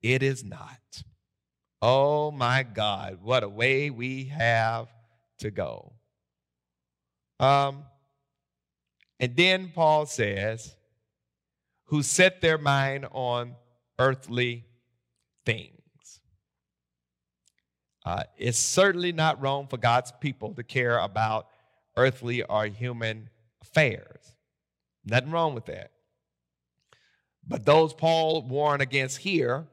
it 0.02 0.22
is 0.22 0.44
not. 0.44 1.02
Oh 1.80 2.30
my 2.30 2.62
God, 2.62 3.18
what 3.22 3.42
a 3.42 3.48
way 3.48 3.90
we 3.90 4.24
have 4.26 4.88
to 5.38 5.50
go. 5.50 5.92
Um, 7.40 7.84
and 9.20 9.36
then 9.36 9.70
Paul 9.74 10.06
says, 10.06 10.76
who 11.86 12.02
set 12.02 12.40
their 12.40 12.58
mind 12.58 13.06
on 13.12 13.54
earthly 13.98 14.64
things. 15.44 15.73
Uh, 18.04 18.24
it's 18.36 18.58
certainly 18.58 19.12
not 19.12 19.40
wrong 19.40 19.66
for 19.66 19.78
God's 19.78 20.12
people 20.20 20.54
to 20.54 20.62
care 20.62 20.98
about 20.98 21.46
earthly 21.96 22.42
or 22.42 22.66
human 22.66 23.30
affairs. 23.62 24.34
Nothing 25.04 25.30
wrong 25.30 25.54
with 25.54 25.66
that. 25.66 25.90
But 27.46 27.64
those 27.64 27.94
Paul 27.94 28.42
warned 28.42 28.82
against 28.82 29.18
here 29.18 29.66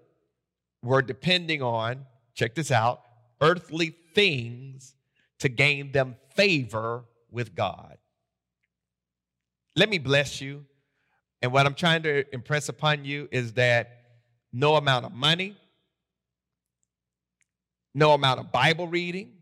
were 0.81 1.01
depending 1.01 1.61
on, 1.61 2.05
check 2.33 2.55
this 2.55 2.71
out, 2.71 3.01
earthly 3.41 3.95
things 4.13 4.95
to 5.39 5.49
gain 5.49 5.91
them 5.91 6.15
favor 6.35 7.05
with 7.29 7.55
God. 7.55 7.97
Let 9.75 9.89
me 9.89 9.97
bless 9.97 10.41
you. 10.41 10.65
And 11.41 11.51
what 11.51 11.65
I'm 11.65 11.73
trying 11.73 12.03
to 12.03 12.23
impress 12.33 12.69
upon 12.69 13.05
you 13.05 13.27
is 13.31 13.53
that 13.53 14.01
no 14.53 14.75
amount 14.75 15.05
of 15.05 15.13
money, 15.13 15.55
no 17.93 18.13
amount 18.13 18.39
of 18.39 18.51
Bible 18.51 18.87
reading, 18.87 19.33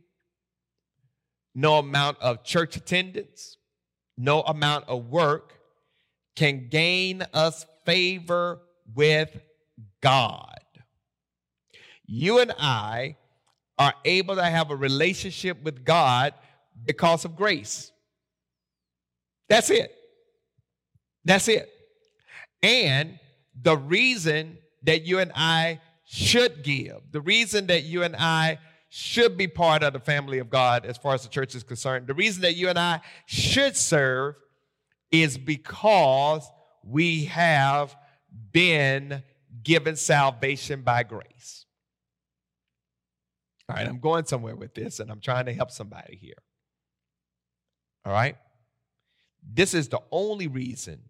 no 1.55 1.77
amount 1.77 2.17
of 2.19 2.43
church 2.43 2.75
attendance, 2.75 3.57
no 4.17 4.41
amount 4.41 4.87
of 4.87 5.09
work 5.09 5.53
can 6.35 6.67
gain 6.69 7.23
us 7.33 7.65
favor 7.85 8.61
with 8.93 9.39
God. 10.01 10.59
You 12.05 12.39
and 12.39 12.53
I 12.57 13.17
are 13.77 13.93
able 14.03 14.35
to 14.35 14.43
have 14.43 14.71
a 14.71 14.75
relationship 14.75 15.61
with 15.63 15.85
God 15.85 16.33
because 16.85 17.25
of 17.25 17.35
grace. 17.35 17.91
That's 19.47 19.69
it. 19.69 19.93
That's 21.25 21.47
it. 21.47 21.69
And 22.61 23.19
the 23.61 23.77
reason 23.77 24.57
that 24.83 25.03
you 25.03 25.19
and 25.19 25.31
I 25.35 25.79
should 26.11 26.63
give, 26.63 27.01
the 27.11 27.21
reason 27.21 27.67
that 27.67 27.83
you 27.83 28.01
and 28.01 28.15
I 28.15 28.57
should 28.89 29.37
be 29.37 29.47
part 29.47 29.83
of 29.83 29.93
the 29.93 29.99
family 29.99 30.39
of 30.39 30.49
God 30.49 30.83
as 30.83 30.97
far 30.97 31.13
as 31.13 31.21
the 31.21 31.29
church 31.29 31.53
is 31.53 31.61
concerned, 31.61 32.07
the 32.07 32.15
reason 32.15 32.41
that 32.41 32.55
you 32.55 32.67
and 32.67 32.79
I 32.79 33.01
should 33.27 33.77
serve 33.77 34.33
is 35.11 35.37
because 35.37 36.49
we 36.83 37.25
have 37.25 37.95
been 38.51 39.21
given 39.61 39.95
salvation 39.95 40.81
by 40.81 41.03
grace. 41.03 41.67
All 43.69 43.75
right, 43.75 43.87
I'm 43.87 43.99
going 43.99 44.25
somewhere 44.25 44.55
with 44.55 44.73
this 44.73 44.99
and 44.99 45.11
I'm 45.11 45.21
trying 45.21 45.45
to 45.45 45.53
help 45.53 45.69
somebody 45.69 46.15
here. 46.15 46.41
All 48.03 48.11
right? 48.11 48.35
This 49.47 49.75
is 49.75 49.89
the 49.89 50.01
only 50.11 50.47
reason 50.47 51.01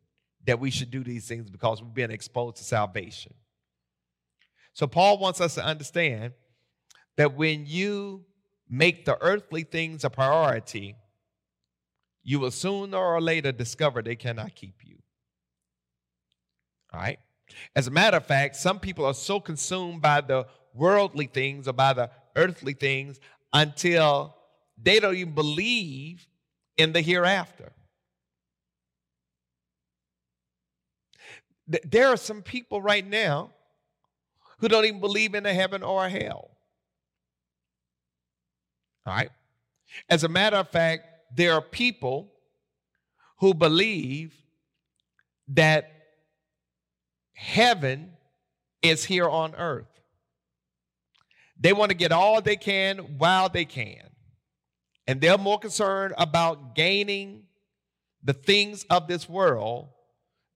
that 0.45 0.59
we 0.59 0.71
should 0.71 0.91
do 0.91 1.05
these 1.05 1.25
things 1.25 1.49
because 1.49 1.81
we've 1.81 1.93
been 1.93 2.11
exposed 2.11 2.57
to 2.57 2.65
salvation. 2.65 3.33
So, 4.73 4.88
Paul 4.88 5.17
wants 5.17 5.41
us 5.41 5.55
to 5.55 5.65
understand 5.65 6.33
that 7.17 7.35
when 7.35 7.65
you 7.65 8.25
make 8.69 9.05
the 9.05 9.17
earthly 9.21 9.63
things 9.63 10.03
a 10.03 10.09
priority, 10.09 10.95
you 12.23 12.39
will 12.39 12.51
sooner 12.51 12.97
or 12.97 13.19
later 13.19 13.51
discover 13.51 14.01
they 14.01 14.15
cannot 14.15 14.55
keep 14.55 14.75
you. 14.83 14.97
All 16.93 16.99
right? 16.99 17.19
As 17.75 17.88
a 17.88 17.91
matter 17.91 18.17
of 18.17 18.25
fact, 18.25 18.55
some 18.55 18.79
people 18.79 19.05
are 19.05 19.13
so 19.13 19.39
consumed 19.39 20.01
by 20.01 20.21
the 20.21 20.45
worldly 20.73 21.27
things 21.27 21.67
or 21.67 21.73
by 21.73 21.93
the 21.93 22.09
earthly 22.35 22.73
things 22.73 23.19
until 23.53 24.35
they 24.81 24.99
don't 24.99 25.15
even 25.15 25.33
believe 25.33 26.27
in 26.77 26.93
the 26.93 27.01
hereafter. 27.01 27.73
There 31.67 32.07
are 32.07 32.17
some 32.17 32.41
people 32.41 32.81
right 32.81 33.05
now 33.05 33.51
who 34.59 34.67
don't 34.67 34.86
even 34.86 34.99
believe 34.99 35.36
in 35.36 35.45
a 35.45 35.53
heaven 35.53 35.84
or 35.84 36.05
a 36.05 36.10
hell. 36.10 36.51
All 39.05 39.13
right? 39.13 39.29
As 40.10 40.23
a 40.23 40.29
matter 40.29 40.57
of 40.57 40.69
fact, 40.69 41.03
there 41.36 41.53
are 41.53 41.62
people 41.62 42.31
who 43.39 43.53
believe 43.53 44.34
that 45.49 45.91
heaven 47.34 48.12
is 48.81 49.05
here 49.05 49.27
on 49.27 49.55
earth. 49.55 49.88
They 51.60 51.73
want 51.73 51.89
to 51.91 51.97
get 51.97 52.12
all 52.12 52.41
they 52.41 52.55
can 52.55 53.17
while 53.17 53.49
they 53.49 53.65
can. 53.65 54.10
And 55.07 55.19
they're 55.19 55.38
more 55.38 55.60
concerned 55.60 56.13
about 56.17 56.75
gaining 56.75 57.43
the 58.23 58.34
things 58.34 58.86
of 58.89 59.07
this 59.07 59.27
world 59.27 59.89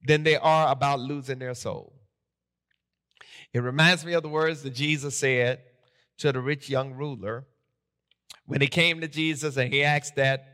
than 0.06 0.22
they 0.22 0.36
are 0.36 0.70
about 0.70 1.00
losing 1.00 1.38
their 1.38 1.54
soul. 1.54 1.93
It 3.54 3.60
reminds 3.60 4.04
me 4.04 4.12
of 4.14 4.24
the 4.24 4.28
words 4.28 4.62
that 4.64 4.74
Jesus 4.74 5.16
said 5.16 5.60
to 6.18 6.32
the 6.32 6.40
rich 6.40 6.68
young 6.68 6.92
ruler 6.94 7.46
when 8.46 8.60
he 8.60 8.66
came 8.66 9.00
to 9.00 9.08
Jesus 9.08 9.56
and 9.56 9.72
he 9.72 9.84
asked 9.84 10.16
that 10.16 10.46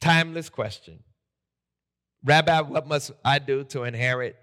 timeless 0.00 0.48
question 0.50 1.02
Rabbi, 2.24 2.60
what 2.60 2.86
must 2.86 3.10
I 3.24 3.40
do 3.40 3.64
to 3.64 3.82
inherit 3.82 4.36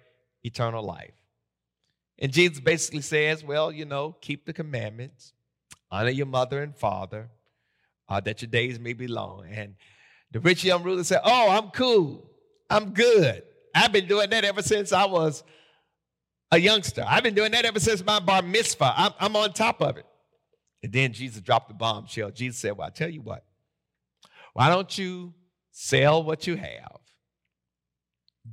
eternal 0.43 0.83
life? 0.83 1.13
And 2.17 2.33
Jesus 2.33 2.59
basically 2.59 3.01
says, 3.01 3.43
Well, 3.43 3.71
you 3.71 3.85
know, 3.85 4.15
keep 4.19 4.45
the 4.45 4.51
commandments, 4.51 5.31
honor 5.89 6.09
your 6.09 6.25
mother 6.25 6.61
and 6.61 6.75
father, 6.75 7.29
uh, 8.09 8.19
that 8.21 8.41
your 8.41 8.49
days 8.49 8.79
may 8.79 8.93
be 8.93 9.07
long. 9.07 9.45
And 9.49 9.75
the 10.31 10.39
rich 10.41 10.63
young 10.63 10.83
ruler 10.83 11.03
said, 11.03 11.21
Oh, 11.23 11.49
I'm 11.51 11.69
cool. 11.69 12.29
I'm 12.69 12.93
good. 12.93 13.43
I've 13.73 13.91
been 13.91 14.07
doing 14.07 14.31
that 14.31 14.43
ever 14.43 14.61
since 14.61 14.91
I 14.91 15.05
was 15.05 15.43
a 16.51 16.57
youngster. 16.57 17.03
I've 17.07 17.23
been 17.23 17.35
doing 17.35 17.51
that 17.51 17.65
ever 17.65 17.79
since 17.79 18.03
my 18.03 18.19
bar 18.19 18.41
mitzvah. 18.41 18.93
I'm, 18.95 19.11
I'm 19.19 19.35
on 19.35 19.53
top 19.53 19.81
of 19.81 19.97
it. 19.97 20.05
And 20.81 20.91
then 20.91 21.13
Jesus 21.13 21.41
dropped 21.41 21.67
the 21.67 21.73
bombshell. 21.73 22.31
Jesus 22.31 22.59
said, 22.59 22.77
Well, 22.77 22.87
I 22.87 22.89
tell 22.89 23.09
you 23.09 23.21
what, 23.21 23.43
why 24.53 24.69
don't 24.69 24.97
you 24.97 25.33
sell 25.71 26.23
what 26.23 26.47
you 26.47 26.55
have, 26.55 26.99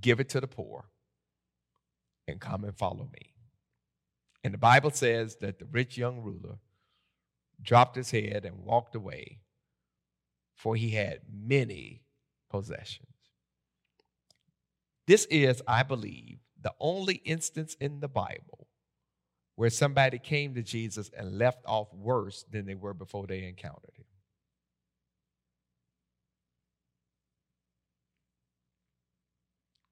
give 0.01 0.21
it 0.21 0.29
to 0.31 0.41
the 0.41 0.47
poor, 0.47 0.89
and 2.27 2.41
come 2.41 2.65
and 2.65 2.77
follow 2.77 3.09
me? 3.13 3.35
And 4.45 4.53
the 4.53 4.59
Bible 4.59 4.91
says 4.91 5.37
that 5.37 5.59
the 5.59 5.67
rich 5.67 5.97
young 5.97 6.21
ruler 6.21 6.59
dropped 7.63 7.97
his 7.97 8.11
head 8.11 8.45
and 8.45 8.59
walked 8.59 8.95
away, 8.95 9.39
for 10.55 10.77
he 10.77 10.91
had 10.91 11.21
many 11.33 12.03
possessions. 12.51 13.09
This 15.07 15.25
is, 15.27 15.63
I 15.67 15.83
believe, 15.83 16.39
the 16.61 16.73
only 16.81 17.17
instance 17.17 17.77
in 17.81 18.01
the 18.01 18.09
Bible 18.09 18.67
where 19.57 19.71
somebody 19.71 20.19
came 20.19 20.55
to 20.55 20.63
Jesus 20.63 21.11
and 21.17 21.39
left 21.39 21.65
off 21.67 21.93
worse 21.95 22.45
than 22.51 22.67
they 22.67 22.75
were 22.75 22.95
before 22.95 23.27
they 23.27 23.45
encountered 23.45 23.97
him. 23.97 24.05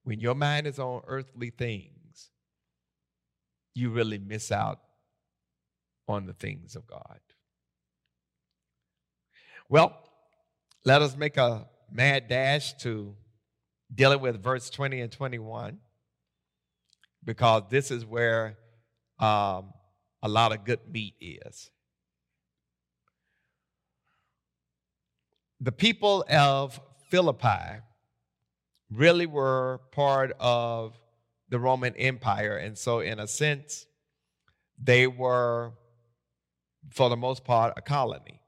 When 0.03 0.19
your 0.19 0.35
mind 0.35 0.67
is 0.67 0.77
on 0.77 1.01
earthly 1.07 1.49
things, 1.49 2.29
you 3.73 3.89
really 3.89 4.19
miss 4.19 4.51
out 4.51 4.79
on 6.07 6.27
the 6.27 6.33
things 6.33 6.75
of 6.75 6.85
God. 6.85 7.19
Well, 9.67 9.97
let 10.85 11.01
us 11.01 11.17
make 11.17 11.37
a 11.37 11.67
mad 11.91 12.27
dash 12.27 12.73
to 12.83 13.15
dealing 13.93 14.21
with 14.21 14.41
verse 14.43 14.69
20 14.69 15.01
and 15.01 15.11
21 15.11 15.79
because 17.25 17.63
this 17.69 17.91
is 17.91 18.05
where 18.05 18.57
um, 19.19 19.73
a 20.21 20.29
lot 20.29 20.51
of 20.51 20.63
good 20.63 20.79
meat 20.89 21.15
is. 21.19 21.69
The 25.59 25.71
people 25.71 26.23
of 26.29 26.79
Philippi 27.09 27.81
really 28.91 29.25
were 29.25 29.81
part 29.91 30.33
of 30.39 30.97
the 31.49 31.59
Roman 31.59 31.95
Empire, 31.95 32.57
and 32.57 32.77
so, 32.77 32.99
in 32.99 33.19
a 33.19 33.27
sense, 33.27 33.85
they 34.81 35.07
were, 35.07 35.73
for 36.91 37.09
the 37.09 37.17
most 37.17 37.43
part, 37.43 37.73
a 37.77 37.81
colony. 37.81 38.41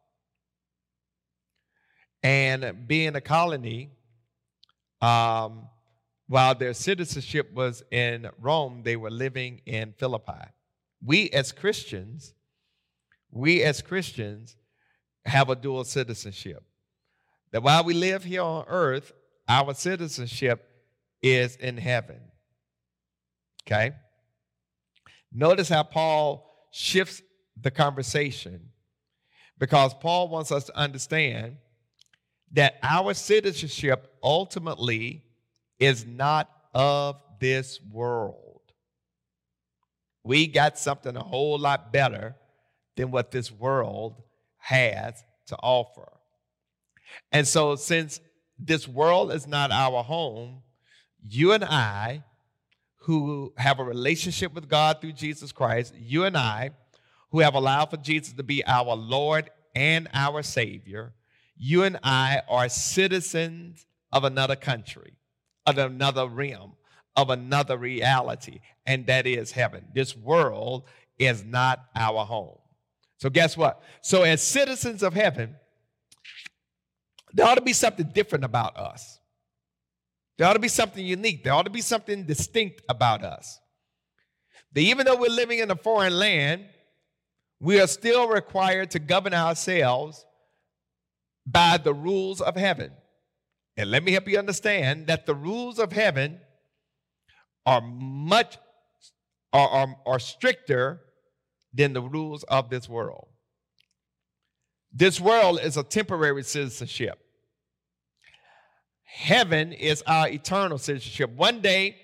And 2.23 2.87
being 2.87 3.15
a 3.15 3.21
colony, 3.21 3.91
um, 5.01 5.69
while 6.27 6.55
their 6.55 6.73
citizenship 6.73 7.53
was 7.53 7.83
in 7.91 8.29
Rome, 8.39 8.81
they 8.83 8.95
were 8.95 9.09
living 9.09 9.61
in 9.65 9.93
Philippi. 9.93 10.51
We 11.03 11.29
as 11.29 11.51
Christians, 11.51 12.33
we 13.31 13.63
as 13.63 13.81
Christians 13.81 14.55
have 15.25 15.49
a 15.49 15.55
dual 15.55 15.83
citizenship. 15.83 16.63
That 17.51 17.63
while 17.63 17.83
we 17.83 17.93
live 17.93 18.23
here 18.23 18.41
on 18.41 18.65
earth, 18.67 19.13
our 19.47 19.73
citizenship 19.73 20.69
is 21.21 21.55
in 21.55 21.77
heaven. 21.77 22.19
Okay? 23.65 23.91
Notice 25.31 25.69
how 25.69 25.83
Paul 25.83 26.67
shifts 26.71 27.21
the 27.59 27.71
conversation 27.71 28.69
because 29.57 29.93
Paul 29.93 30.27
wants 30.27 30.51
us 30.51 30.65
to 30.65 30.77
understand 30.77 31.57
that 32.51 32.75
our 32.83 33.13
citizenship 33.13 34.13
ultimately 34.21 35.23
is 35.79 36.05
not 36.05 36.49
of 36.73 37.21
this 37.39 37.79
world. 37.91 38.61
We 40.23 40.47
got 40.47 40.77
something 40.77 41.15
a 41.15 41.23
whole 41.23 41.57
lot 41.57 41.93
better 41.93 42.35
than 42.95 43.11
what 43.11 43.31
this 43.31 43.51
world 43.51 44.21
has 44.57 45.23
to 45.47 45.55
offer. 45.57 46.11
And 47.31 47.47
so, 47.47 47.75
since 47.75 48.19
this 48.59 48.87
world 48.87 49.31
is 49.31 49.47
not 49.47 49.71
our 49.71 50.03
home, 50.03 50.63
you 51.25 51.53
and 51.53 51.63
I, 51.63 52.23
who 53.01 53.53
have 53.57 53.79
a 53.79 53.83
relationship 53.83 54.53
with 54.53 54.67
God 54.67 54.99
through 54.99 55.13
Jesus 55.13 55.51
Christ, 55.51 55.93
you 55.95 56.25
and 56.25 56.35
I, 56.35 56.71
who 57.31 57.39
have 57.39 57.53
allowed 57.53 57.89
for 57.89 57.97
Jesus 57.97 58.33
to 58.33 58.43
be 58.43 58.65
our 58.65 58.95
Lord 58.95 59.49
and 59.75 60.09
our 60.13 60.43
Savior, 60.43 61.13
you 61.55 61.83
and 61.83 61.97
I 62.03 62.41
are 62.49 62.67
citizens 62.67 63.85
of 64.11 64.23
another 64.23 64.55
country, 64.55 65.13
of 65.67 65.77
another 65.77 66.27
realm, 66.27 66.73
of 67.15 67.29
another 67.29 67.77
reality, 67.77 68.61
and 68.85 69.05
that 69.05 69.27
is 69.27 69.51
heaven. 69.51 69.85
This 69.93 70.15
world 70.15 70.85
is 71.19 71.43
not 71.43 71.85
our 71.95 72.25
home. 72.25 72.57
So, 73.17 73.29
guess 73.29 73.57
what? 73.57 73.81
So, 74.01 74.23
as 74.23 74.41
citizens 74.41 75.03
of 75.03 75.13
heaven, 75.13 75.55
there 77.33 77.45
ought 77.45 77.55
to 77.55 77.61
be 77.61 77.73
something 77.73 78.09
different 78.13 78.45
about 78.45 78.77
us. 78.77 79.19
There 80.37 80.47
ought 80.47 80.53
to 80.53 80.59
be 80.59 80.67
something 80.67 81.05
unique. 81.05 81.43
There 81.43 81.53
ought 81.53 81.65
to 81.65 81.71
be 81.71 81.81
something 81.81 82.23
distinct 82.23 82.81
about 82.87 83.23
us. 83.23 83.59
That 84.73 84.81
even 84.81 85.05
though 85.05 85.17
we're 85.17 85.29
living 85.29 85.59
in 85.59 85.71
a 85.71 85.75
foreign 85.75 86.17
land, 86.17 86.65
we 87.59 87.81
are 87.81 87.87
still 87.87 88.27
required 88.27 88.91
to 88.91 88.99
govern 88.99 89.33
ourselves 89.33 90.23
by 91.45 91.77
the 91.77 91.93
rules 91.93 92.39
of 92.39 92.55
heaven. 92.55 92.91
And 93.77 93.91
let 93.91 94.03
me 94.03 94.11
help 94.11 94.27
you 94.27 94.39
understand 94.39 95.07
that 95.07 95.27
the 95.27 95.35
rules 95.35 95.77
of 95.77 95.91
heaven 95.91 96.39
are 97.65 97.81
much 97.81 98.57
are, 99.53 99.69
are, 99.69 99.95
are 100.05 100.19
stricter 100.19 101.01
than 101.73 101.93
the 101.93 102.01
rules 102.01 102.43
of 102.43 102.69
this 102.69 102.89
world. 102.89 103.27
This 104.91 105.21
world 105.21 105.59
is 105.61 105.77
a 105.77 105.83
temporary 105.83 106.43
citizenship. 106.43 107.19
Heaven 109.03 109.71
is 109.73 110.03
our 110.07 110.27
eternal 110.27 110.77
citizenship. 110.77 111.31
One 111.31 111.61
day, 111.61 111.97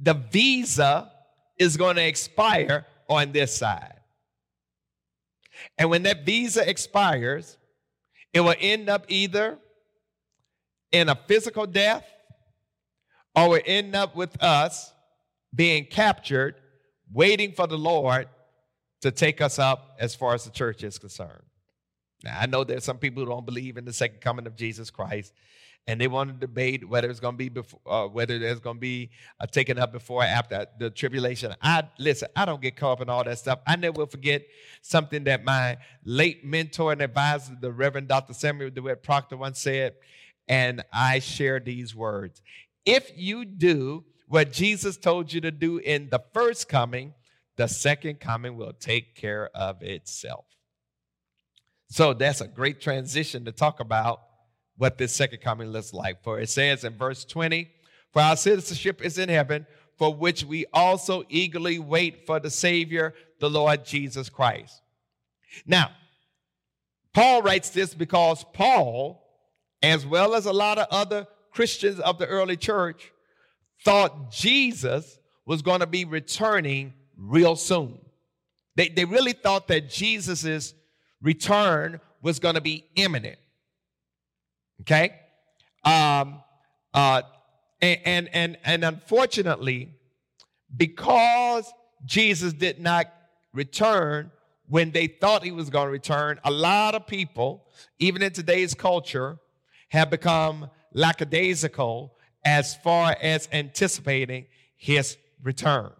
the 0.00 0.14
visa 0.14 1.10
is 1.58 1.76
going 1.76 1.96
to 1.96 2.06
expire 2.06 2.86
on 3.08 3.32
this 3.32 3.56
side. 3.56 4.00
And 5.78 5.90
when 5.90 6.02
that 6.04 6.24
visa 6.24 6.68
expires, 6.68 7.56
it 8.32 8.40
will 8.40 8.54
end 8.58 8.88
up 8.88 9.06
either 9.08 9.58
in 10.92 11.08
a 11.08 11.14
physical 11.26 11.66
death 11.66 12.06
or 13.34 13.48
will 13.48 13.60
end 13.64 13.96
up 13.96 14.14
with 14.14 14.40
us 14.42 14.92
being 15.54 15.86
raptured, 15.96 16.54
waiting 17.12 17.52
for 17.52 17.66
the 17.66 17.78
Lord 17.78 18.28
to 19.00 19.10
take 19.10 19.40
us 19.40 19.58
up 19.58 19.96
as 19.98 20.14
far 20.14 20.34
as 20.34 20.44
the 20.44 20.50
church 20.50 20.82
is 20.84 20.98
concerned. 20.98 21.42
Now, 22.24 22.38
I 22.38 22.46
know 22.46 22.64
there's 22.64 22.84
some 22.84 22.98
people 22.98 23.22
who 23.22 23.28
don't 23.28 23.44
believe 23.44 23.76
in 23.76 23.84
the 23.84 23.92
second 23.92 24.20
coming 24.20 24.46
of 24.46 24.54
Jesus 24.54 24.90
Christ, 24.90 25.32
and 25.88 26.00
they 26.00 26.06
want 26.06 26.30
to 26.30 26.36
debate 26.46 26.88
whether 26.88 27.10
it's 27.10 27.18
going 27.18 27.34
to 27.34 27.38
be 27.38 27.48
before, 27.48 27.80
uh, 27.86 28.06
whether 28.06 28.38
there's 28.38 28.60
going 28.60 28.76
to 28.76 28.80
be 28.80 29.10
a 29.40 29.46
taken 29.48 29.78
up 29.78 29.90
before 29.90 30.22
or 30.22 30.26
after 30.26 30.66
the 30.78 30.90
tribulation. 30.90 31.52
I 31.60 31.82
listen. 31.98 32.28
I 32.36 32.44
don't 32.44 32.62
get 32.62 32.76
caught 32.76 32.92
up 32.92 33.00
in 33.00 33.08
all 33.08 33.24
that 33.24 33.38
stuff. 33.38 33.58
I 33.66 33.74
never 33.74 33.98
will 33.98 34.06
forget 34.06 34.46
something 34.82 35.24
that 35.24 35.44
my 35.44 35.78
late 36.04 36.44
mentor 36.44 36.92
and 36.92 37.02
advisor, 37.02 37.56
the 37.60 37.72
Reverend 37.72 38.06
Dr. 38.06 38.32
Samuel 38.32 38.70
DeWitt 38.70 39.02
Proctor, 39.02 39.36
once 39.36 39.58
said, 39.58 39.94
and 40.48 40.84
I 40.92 41.18
share 41.18 41.60
these 41.60 41.94
words: 41.94 42.42
If 42.84 43.10
you 43.16 43.44
do 43.44 44.04
what 44.28 44.52
Jesus 44.52 44.96
told 44.96 45.32
you 45.32 45.40
to 45.42 45.50
do 45.50 45.78
in 45.78 46.08
the 46.10 46.22
first 46.32 46.68
coming, 46.68 47.14
the 47.56 47.66
second 47.68 48.20
coming 48.20 48.56
will 48.56 48.72
take 48.72 49.14
care 49.14 49.50
of 49.54 49.82
itself. 49.82 50.44
So 51.88 52.14
that's 52.14 52.40
a 52.40 52.48
great 52.48 52.80
transition 52.80 53.44
to 53.44 53.52
talk 53.52 53.80
about 53.80 54.22
what 54.78 54.96
this 54.96 55.12
second 55.12 55.42
coming 55.42 55.68
looks 55.68 55.92
like. 55.92 56.22
For 56.24 56.40
it 56.40 56.48
says 56.48 56.84
in 56.84 56.96
verse 56.96 57.24
20, 57.24 57.70
For 58.12 58.22
our 58.22 58.36
citizenship 58.36 59.04
is 59.04 59.18
in 59.18 59.28
heaven, 59.28 59.66
for 59.98 60.14
which 60.14 60.44
we 60.44 60.64
also 60.72 61.24
eagerly 61.28 61.78
wait 61.78 62.26
for 62.26 62.40
the 62.40 62.50
Savior, 62.50 63.14
the 63.40 63.50
Lord 63.50 63.84
Jesus 63.84 64.28
Christ. 64.28 64.80
Now, 65.66 65.90
Paul 67.12 67.42
writes 67.42 67.70
this 67.70 67.92
because 67.92 68.44
Paul, 68.54 69.21
as 69.82 70.06
well 70.06 70.34
as 70.34 70.46
a 70.46 70.52
lot 70.52 70.78
of 70.78 70.86
other 70.90 71.26
Christians 71.50 72.00
of 72.00 72.18
the 72.18 72.26
early 72.26 72.56
church, 72.56 73.12
thought 73.84 74.30
Jesus 74.30 75.18
was 75.44 75.62
going 75.62 75.80
to 75.80 75.86
be 75.86 76.04
returning 76.04 76.94
real 77.16 77.56
soon. 77.56 77.98
They, 78.76 78.88
they 78.88 79.04
really 79.04 79.32
thought 79.32 79.68
that 79.68 79.90
Jesus' 79.90 80.74
return 81.20 82.00
was 82.22 82.38
going 82.38 82.54
to 82.54 82.60
be 82.60 82.86
imminent. 82.94 83.38
Okay? 84.82 85.14
Um, 85.84 86.42
uh, 86.94 87.22
and, 87.80 88.28
and, 88.32 88.58
and 88.64 88.84
unfortunately, 88.84 89.94
because 90.74 91.70
Jesus 92.04 92.52
did 92.52 92.80
not 92.80 93.12
return 93.52 94.30
when 94.68 94.92
they 94.92 95.06
thought 95.06 95.42
he 95.42 95.50
was 95.50 95.68
going 95.68 95.86
to 95.86 95.92
return, 95.92 96.40
a 96.44 96.50
lot 96.50 96.94
of 96.94 97.06
people, 97.06 97.64
even 97.98 98.22
in 98.22 98.32
today's 98.32 98.72
culture, 98.72 99.38
have 99.92 100.08
become 100.08 100.70
lackadaisical 100.94 102.14
as 102.46 102.74
far 102.76 103.14
as 103.20 103.46
anticipating 103.52 104.46
his 104.74 105.18
return. 105.42 105.92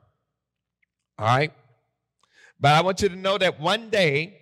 All 1.19 1.27
right? 1.27 1.53
But 2.59 2.73
I 2.73 2.81
want 2.81 3.03
you 3.03 3.11
to 3.11 3.17
know 3.17 3.37
that 3.37 3.61
one 3.61 3.91
day 3.91 4.39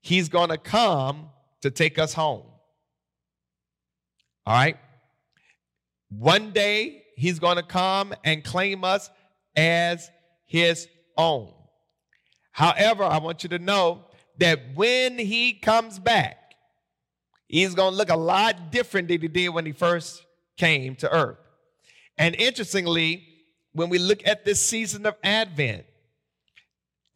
he's 0.00 0.30
going 0.30 0.48
to 0.48 0.56
come 0.56 1.28
to 1.60 1.70
take 1.70 1.98
us 1.98 2.14
home. 2.14 2.44
All 4.46 4.54
right? 4.54 4.78
One 6.08 6.52
day 6.52 7.02
he's 7.16 7.38
going 7.38 7.56
to 7.56 7.62
come 7.62 8.14
and 8.24 8.42
claim 8.42 8.82
us 8.82 9.10
as 9.54 10.10
his 10.46 10.88
own. 11.18 11.52
However, 12.52 13.04
I 13.04 13.18
want 13.18 13.42
you 13.42 13.50
to 13.50 13.58
know 13.58 14.06
that 14.38 14.58
when 14.74 15.18
he 15.18 15.52
comes 15.52 15.98
back, 15.98 16.43
he's 17.60 17.74
going 17.74 17.92
to 17.92 17.96
look 17.96 18.10
a 18.10 18.16
lot 18.16 18.72
different 18.72 19.08
than 19.08 19.20
he 19.20 19.28
did 19.28 19.48
when 19.50 19.64
he 19.64 19.72
first 19.72 20.24
came 20.56 20.96
to 20.96 21.10
earth. 21.10 21.38
And 22.18 22.34
interestingly, 22.34 23.26
when 23.72 23.88
we 23.88 23.98
look 23.98 24.26
at 24.26 24.44
this 24.44 24.60
season 24.60 25.06
of 25.06 25.14
Advent, 25.22 25.84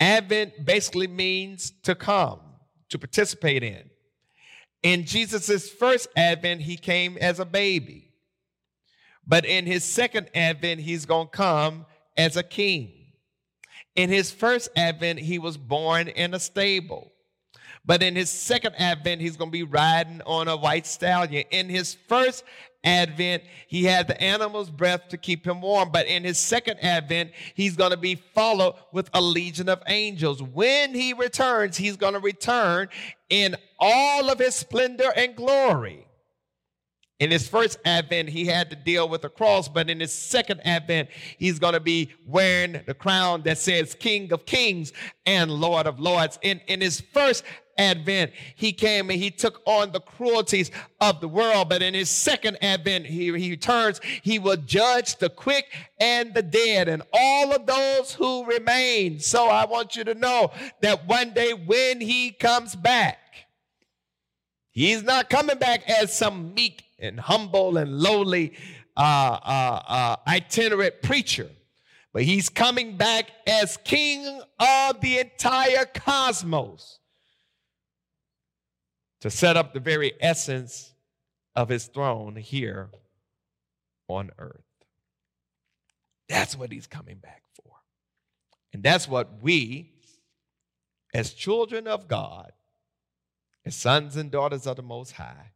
Advent 0.00 0.64
basically 0.64 1.08
means 1.08 1.72
to 1.82 1.94
come, 1.94 2.40
to 2.88 2.98
participate 2.98 3.62
in. 3.62 3.90
In 4.82 5.04
Jesus' 5.04 5.68
first 5.68 6.08
advent, 6.16 6.60
he 6.60 6.76
came 6.76 7.18
as 7.18 7.40
a 7.40 7.44
baby. 7.44 8.12
But 9.26 9.44
in 9.44 9.66
his 9.66 9.82
second 9.82 10.30
advent, 10.34 10.80
he's 10.80 11.04
going 11.04 11.26
to 11.26 11.36
come 11.36 11.84
as 12.16 12.36
a 12.36 12.44
king. 12.44 12.92
In 13.96 14.08
his 14.08 14.30
first 14.30 14.68
advent, 14.76 15.18
he 15.18 15.40
was 15.40 15.56
born 15.56 16.06
in 16.06 16.32
a 16.32 16.38
stable. 16.38 17.10
But 17.88 18.02
in 18.02 18.16
his 18.16 18.28
second 18.28 18.74
advent, 18.76 19.22
he's 19.22 19.38
going 19.38 19.48
to 19.48 19.52
be 19.52 19.62
riding 19.62 20.20
on 20.26 20.46
a 20.46 20.54
white 20.54 20.86
stallion. 20.86 21.44
In 21.50 21.70
his 21.70 21.96
first 22.06 22.44
advent, 22.84 23.44
he 23.66 23.84
had 23.84 24.06
the 24.06 24.22
animal's 24.22 24.68
breath 24.68 25.08
to 25.08 25.16
keep 25.16 25.46
him 25.46 25.62
warm. 25.62 25.90
But 25.90 26.06
in 26.06 26.22
his 26.22 26.36
second 26.36 26.80
advent, 26.84 27.30
he's 27.54 27.76
going 27.76 27.92
to 27.92 27.96
be 27.96 28.16
followed 28.34 28.74
with 28.92 29.08
a 29.14 29.22
legion 29.22 29.70
of 29.70 29.82
angels. 29.86 30.42
When 30.42 30.92
he 30.92 31.14
returns, 31.14 31.78
he's 31.78 31.96
going 31.96 32.12
to 32.12 32.20
return 32.20 32.90
in 33.30 33.56
all 33.78 34.28
of 34.28 34.38
his 34.38 34.54
splendor 34.54 35.10
and 35.16 35.34
glory. 35.34 36.07
In 37.20 37.32
his 37.32 37.48
first 37.48 37.78
advent, 37.84 38.28
he 38.28 38.46
had 38.46 38.70
to 38.70 38.76
deal 38.76 39.08
with 39.08 39.22
the 39.22 39.28
cross, 39.28 39.68
but 39.68 39.90
in 39.90 39.98
his 39.98 40.12
second 40.12 40.60
advent, 40.64 41.08
he's 41.36 41.58
going 41.58 41.72
to 41.72 41.80
be 41.80 42.12
wearing 42.24 42.80
the 42.86 42.94
crown 42.94 43.42
that 43.42 43.58
says 43.58 43.96
King 43.98 44.32
of 44.32 44.46
Kings 44.46 44.92
and 45.26 45.50
Lord 45.50 45.88
of 45.88 45.98
Lords. 45.98 46.38
In, 46.42 46.60
in 46.68 46.80
his 46.80 47.00
first 47.00 47.42
advent, 47.76 48.30
he 48.54 48.72
came 48.72 49.10
and 49.10 49.20
he 49.20 49.32
took 49.32 49.62
on 49.64 49.90
the 49.90 50.00
cruelties 50.00 50.70
of 51.00 51.20
the 51.20 51.26
world. 51.26 51.68
But 51.68 51.82
in 51.82 51.94
his 51.94 52.08
second 52.08 52.58
advent, 52.62 53.06
he, 53.06 53.36
he 53.36 53.50
returns, 53.50 54.00
he 54.22 54.38
will 54.38 54.56
judge 54.56 55.16
the 55.16 55.30
quick 55.30 55.66
and 55.98 56.32
the 56.34 56.42
dead 56.42 56.88
and 56.88 57.02
all 57.12 57.52
of 57.52 57.66
those 57.66 58.14
who 58.14 58.44
remain. 58.44 59.18
So 59.18 59.48
I 59.48 59.64
want 59.64 59.96
you 59.96 60.04
to 60.04 60.14
know 60.14 60.52
that 60.82 61.08
one 61.08 61.32
day 61.32 61.52
when 61.52 62.00
he 62.00 62.30
comes 62.30 62.76
back, 62.76 63.18
he's 64.78 65.02
not 65.02 65.28
coming 65.28 65.58
back 65.58 65.88
as 65.88 66.16
some 66.16 66.54
meek 66.54 66.84
and 66.98 67.18
humble 67.18 67.76
and 67.76 67.98
lowly 67.98 68.54
uh, 68.96 69.38
uh, 69.42 69.82
uh, 69.86 70.16
itinerant 70.26 71.02
preacher. 71.02 71.48
But 72.12 72.22
he's 72.22 72.48
coming 72.48 72.96
back 72.96 73.30
as 73.46 73.76
king 73.78 74.40
of 74.58 75.00
the 75.00 75.18
entire 75.18 75.84
cosmos 75.84 76.98
to 79.20 79.30
set 79.30 79.56
up 79.56 79.72
the 79.72 79.80
very 79.80 80.12
essence 80.20 80.92
of 81.54 81.68
his 81.68 81.86
throne 81.86 82.36
here 82.36 82.88
on 84.08 84.30
earth. 84.38 84.62
That's 86.28 86.56
what 86.56 86.72
he's 86.72 86.86
coming 86.86 87.16
back 87.16 87.42
for. 87.54 87.72
And 88.72 88.82
that's 88.82 89.08
what 89.08 89.42
we, 89.42 89.92
as 91.14 91.32
children 91.32 91.86
of 91.86 92.06
God, 92.06 92.52
sons 93.72 94.16
and 94.16 94.30
daughters 94.30 94.66
of 94.66 94.76
the 94.76 94.82
Most 94.82 95.12
High, 95.12 95.52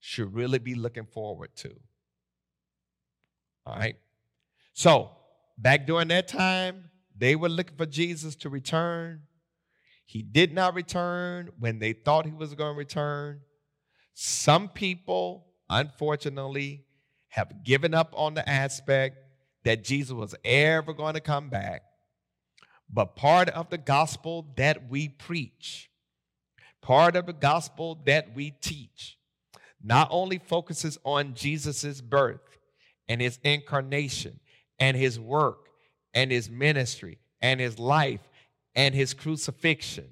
should 0.00 0.34
really 0.34 0.58
be 0.58 0.74
looking 0.74 1.06
forward 1.06 1.50
to. 1.56 1.72
All 3.64 3.76
right. 3.76 3.96
So, 4.72 5.10
back 5.56 5.86
during 5.86 6.08
that 6.08 6.28
time, 6.28 6.90
they 7.16 7.36
were 7.36 7.48
looking 7.48 7.76
for 7.76 7.86
Jesus 7.86 8.34
to 8.36 8.48
return. 8.48 9.22
He 10.04 10.22
did 10.22 10.52
not 10.52 10.74
return 10.74 11.50
when 11.58 11.78
they 11.78 11.92
thought 11.92 12.26
he 12.26 12.32
was 12.32 12.54
going 12.54 12.74
to 12.74 12.78
return. 12.78 13.40
Some 14.14 14.68
people, 14.68 15.46
unfortunately, 15.70 16.84
have 17.28 17.64
given 17.64 17.94
up 17.94 18.12
on 18.16 18.34
the 18.34 18.46
aspect 18.48 19.16
that 19.64 19.84
Jesus 19.84 20.12
was 20.12 20.34
ever 20.44 20.92
going 20.92 21.14
to 21.14 21.20
come 21.20 21.48
back. 21.48 21.82
But 22.92 23.16
part 23.16 23.48
of 23.50 23.70
the 23.70 23.78
gospel 23.78 24.52
that 24.56 24.90
we 24.90 25.08
preach, 25.08 25.90
part 26.82 27.16
of 27.16 27.26
the 27.26 27.32
gospel 27.32 28.00
that 28.04 28.34
we 28.34 28.50
teach, 28.50 29.16
not 29.82 30.08
only 30.10 30.38
focuses 30.38 30.98
on 31.04 31.34
Jesus' 31.34 32.00
birth 32.00 32.58
and 33.08 33.20
his 33.20 33.38
incarnation 33.42 34.40
and 34.78 34.96
his 34.96 35.18
work 35.18 35.68
and 36.12 36.30
his 36.30 36.50
ministry 36.50 37.18
and 37.40 37.60
his 37.60 37.78
life 37.78 38.28
and 38.74 38.94
his 38.94 39.14
crucifixion 39.14 40.08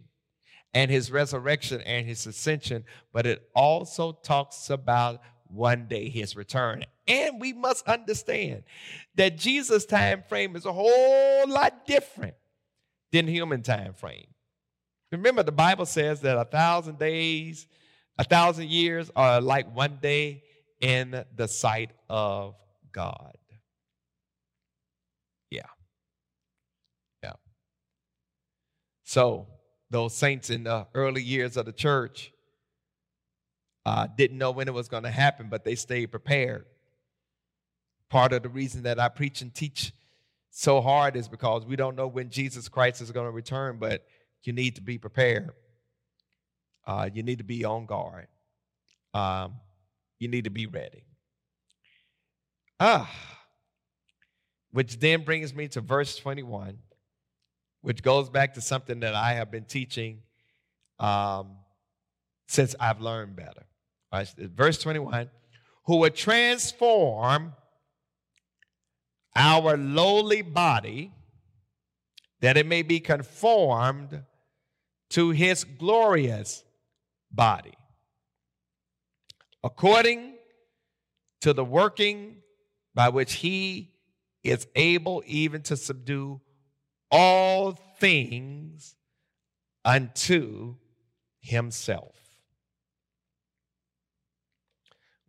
and 0.73 0.91
his 0.91 1.11
resurrection 1.11 1.81
and 1.83 2.07
his 2.07 2.27
ascension, 2.27 2.85
but 3.13 3.27
it 3.27 3.49
also 3.55 4.13
talks 4.13 4.71
about 4.71 5.21
one 5.49 5.87
day 5.89 6.09
his 6.09 6.37
return. 6.37 6.85
And 7.09 7.41
we 7.41 7.53
must 7.53 7.87
understand 7.89 8.63
that 9.17 9.37
Jesus' 9.37 9.85
time 9.85 10.23
frame 10.29 10.55
is 10.55 10.65
a 10.65 10.73
whole 10.73 11.49
lot 11.49 11.87
different 11.87 12.35
than 13.11 13.27
human 13.27 13.63
time 13.63 13.95
frame. 13.95 14.29
Remember, 15.11 15.43
the 15.43 15.53
Bible 15.53 15.87
says 15.87 16.21
that 16.21 16.37
a 16.37 16.45
thousand 16.45 16.99
days, 16.99 17.67
a 18.19 18.25
thousand 18.25 18.69
years 18.69 19.11
are 19.17 19.41
like 19.41 19.75
one 19.75 19.99
day 20.01 20.45
in 20.81 21.25
the 21.35 21.49
sight 21.49 21.91
of 22.09 22.55
God. 22.93 23.37
Yeah. 25.51 25.63
Yeah. 27.23 27.33
So, 29.05 29.47
those 29.91 30.15
saints 30.15 30.51
in 30.51 30.65
the 30.65 30.87
early 30.95 31.23
years 31.23 31.57
of 31.57 31.67
the 31.67 31.73
church 31.73 32.33
uh, 33.85 34.07
didn't 34.17 34.39
know 34.39 34.53
when 34.53 34.69
it 34.69 34.75
was 34.75 34.89
going 34.89 35.03
to 35.03 35.11
happen, 35.11 35.49
but 35.51 35.65
they 35.65 35.75
stayed 35.75 36.07
prepared. 36.07 36.65
Part 38.09 38.33
of 38.33 38.45
the 38.45 38.49
reason 38.49 38.85
that 38.85 39.01
I 39.01 39.09
preach 39.09 39.43
and 39.43 39.53
teach 39.53 39.93
so 40.51 40.81
hard 40.81 41.17
is 41.17 41.29
because 41.29 41.65
we 41.65 41.75
don't 41.75 41.97
know 41.97 42.07
when 42.07 42.31
Jesus 42.31 42.69
Christ 42.69 43.01
is 43.01 43.11
going 43.11 43.27
to 43.27 43.33
return, 43.33 43.79
but 43.79 44.07
you 44.45 44.53
need 44.53 44.77
to 44.77 44.83
be 44.83 44.99
prepared. 44.99 45.51
Uh, 46.87 47.09
you 47.13 47.23
need 47.23 47.39
to 47.39 47.45
be 47.45 47.65
on 47.65 47.87
guard. 47.87 48.27
Um, 49.15 49.55
you 50.19 50.29
need 50.29 50.45
to 50.45 50.51
be 50.51 50.67
ready. 50.67 51.05
Ah, 52.79 53.11
which 54.73 54.99
then 54.99 55.25
brings 55.25 55.55
me 55.55 55.69
to 55.69 55.81
verse 55.81 56.17
21, 56.17 56.79
which 57.83 58.03
goes 58.03 58.31
back 58.31 58.55
to 58.55 58.61
something 58.61 59.01
that 59.01 59.15
I 59.15 59.35
have 59.35 59.51
been 59.51 59.65
teaching 59.65 60.21
um, 60.99 61.57
since 62.49 62.75
I've 62.81 63.01
learned 63.01 63.37
better. 63.37 63.67
Right, 64.13 64.29
verse 64.39 64.79
21 64.79 65.31
who 65.91 65.97
would 65.97 66.15
transform 66.15 67.53
our 69.35 69.77
lowly 69.77 70.43
body 70.43 71.13
that 72.41 72.57
it 72.57 72.67
may 72.67 72.83
be 72.83 73.01
conformed 73.01 74.23
to 75.11 75.31
his 75.31 75.65
glorious 75.65 76.65
body, 77.31 77.75
according 79.63 80.35
to 81.41 81.53
the 81.53 81.65
working 81.65 82.37
by 82.95 83.09
which 83.09 83.35
he 83.35 83.93
is 84.43 84.67
able 84.75 85.23
even 85.27 85.63
to 85.63 85.77
subdue 85.77 86.41
all 87.11 87.73
things 87.99 88.95
unto 89.85 90.77
himself. 91.41 92.15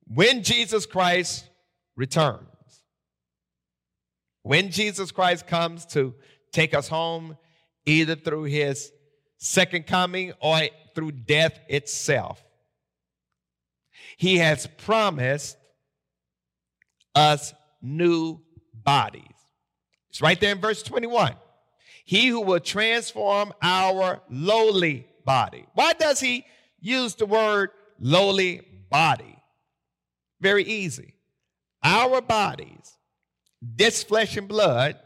When 0.06 0.44
Jesus 0.44 0.86
Christ 0.86 1.50
returns, 1.96 2.48
when 4.44 4.72
Jesus 4.72 5.12
Christ 5.12 5.48
comes 5.48 5.86
to 5.88 6.14
take 6.52 6.74
us 6.74 6.88
home, 6.88 7.38
either 7.86 8.16
through 8.16 8.44
his 8.44 8.92
second 9.42 9.88
coming 9.88 10.34
or 10.40 10.62
through 10.96 11.12
death 11.12 11.60
itself, 11.68 12.42
he 14.18 14.38
has 14.38 14.68
promised 14.78 15.58
us 17.16 17.54
new 17.82 18.40
bodies. 18.74 19.24
It's 20.10 20.22
right 20.22 20.40
there 20.40 20.52
in 20.52 20.62
verse 20.62 20.84
21. 20.84 21.36
He 22.06 22.28
who 22.28 22.42
will 22.42 22.60
transform 22.60 23.54
our 23.62 24.22
lowly 24.30 25.08
body. 25.26 25.66
Why 25.74 25.94
does 25.94 26.20
he 26.20 26.46
use 26.80 27.16
the 27.16 27.26
word 27.26 27.72
lowly 28.00 28.62
body? 28.90 29.42
Very 30.40 30.64
easy. 30.64 31.16
Our 31.84 32.22
bodies 32.22 32.98
this 33.62 34.04
flesh 34.04 34.38
and 34.38 34.48
blood 34.48 34.98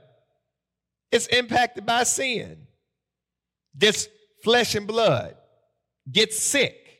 is 1.12 1.28
impacted 1.28 1.86
by 1.86 2.04
sin. 2.04 2.68
This 3.74 4.08
flesh 4.46 4.76
and 4.76 4.86
blood 4.86 5.36
gets 6.10 6.40
sick, 6.40 7.00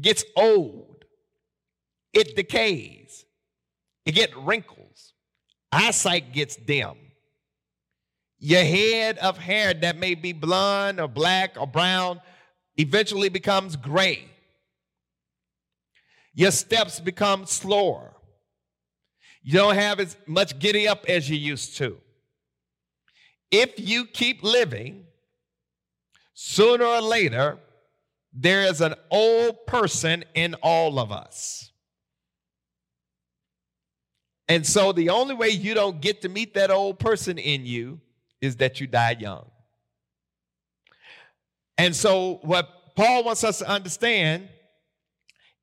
gets 0.00 0.24
old, 0.36 1.04
it 2.12 2.34
decays, 2.34 3.24
it 4.04 4.12
gets 4.16 4.34
wrinkles, 4.34 5.14
eyesight 5.70 6.32
gets 6.32 6.56
dim. 6.56 6.96
Your 8.40 8.64
head 8.64 9.16
of 9.18 9.38
hair 9.38 9.74
that 9.74 9.96
may 9.96 10.16
be 10.16 10.32
blonde 10.32 11.00
or 11.00 11.06
black 11.06 11.56
or 11.58 11.68
brown 11.68 12.20
eventually 12.76 13.28
becomes 13.28 13.76
gray. 13.76 14.28
Your 16.34 16.50
steps 16.50 16.98
become 16.98 17.46
slower. 17.46 18.12
You 19.42 19.52
don't 19.52 19.76
have 19.76 20.00
as 20.00 20.16
much 20.26 20.58
giddy 20.58 20.88
up 20.88 21.04
as 21.08 21.30
you 21.30 21.36
used 21.36 21.76
to. 21.76 21.96
If 23.52 23.78
you 23.78 24.04
keep 24.04 24.42
living, 24.42 25.05
sooner 26.38 26.84
or 26.84 27.00
later, 27.00 27.58
there 28.32 28.62
is 28.64 28.82
an 28.82 28.94
old 29.10 29.66
person 29.66 30.22
in 30.34 30.54
all 30.62 30.98
of 30.98 31.10
us. 31.10 31.72
And 34.46 34.64
so 34.64 34.92
the 34.92 35.08
only 35.08 35.34
way 35.34 35.48
you 35.48 35.72
don't 35.72 36.00
get 36.00 36.20
to 36.22 36.28
meet 36.28 36.52
that 36.54 36.70
old 36.70 36.98
person 36.98 37.38
in 37.38 37.64
you 37.64 38.00
is 38.42 38.56
that 38.56 38.80
you 38.80 38.86
die 38.86 39.16
young. 39.18 39.50
And 41.78 41.96
so 41.96 42.40
what 42.42 42.68
Paul 42.94 43.24
wants 43.24 43.42
us 43.42 43.58
to 43.58 43.68
understand 43.68 44.48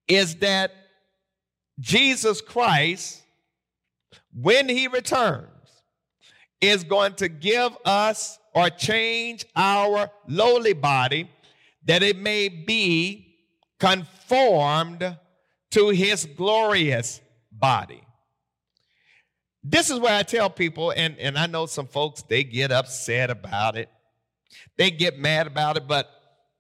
is 0.08 0.36
that 0.38 0.72
Jesus 1.80 2.42
Christ 2.42 3.22
when 4.34 4.68
he 4.68 4.88
returns, 4.88 5.53
is 6.64 6.84
going 6.86 7.14
to 7.16 7.28
give 7.28 7.76
us 7.84 8.40
or 8.56 8.70
change 8.70 9.46
our 9.56 10.10
lowly 10.30 10.74
body 10.74 11.30
that 11.86 12.02
it 12.02 12.18
may 12.18 12.48
be 12.48 13.36
conformed 13.80 15.18
to 15.72 15.90
his 15.90 16.26
glorious 16.26 17.20
body. 17.52 18.02
This 19.62 19.90
is 19.90 20.00
where 20.00 20.18
I 20.18 20.24
tell 20.24 20.50
people, 20.50 20.92
and, 20.92 21.18
and 21.20 21.38
I 21.38 21.48
know 21.48 21.66
some 21.66 21.88
folks, 21.88 22.22
they 22.22 22.44
get 22.44 22.72
upset 22.72 23.30
about 23.30 23.76
it. 23.76 23.90
They 24.78 24.92
get 24.92 25.18
mad 25.18 25.48
about 25.48 25.78
it, 25.78 25.88
but 25.88 26.10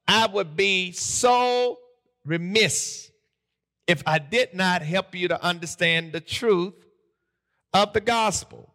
I 0.07 0.27
would 0.27 0.57
be 0.57 0.91
so 0.91 1.79
remiss 2.25 3.09
if 3.87 4.03
I 4.05 4.19
did 4.19 4.53
not 4.53 4.81
help 4.81 5.15
you 5.15 5.29
to 5.29 5.41
understand 5.41 6.11
the 6.11 6.21
truth 6.21 6.73
of 7.73 7.93
the 7.93 8.01
gospel. 8.01 8.72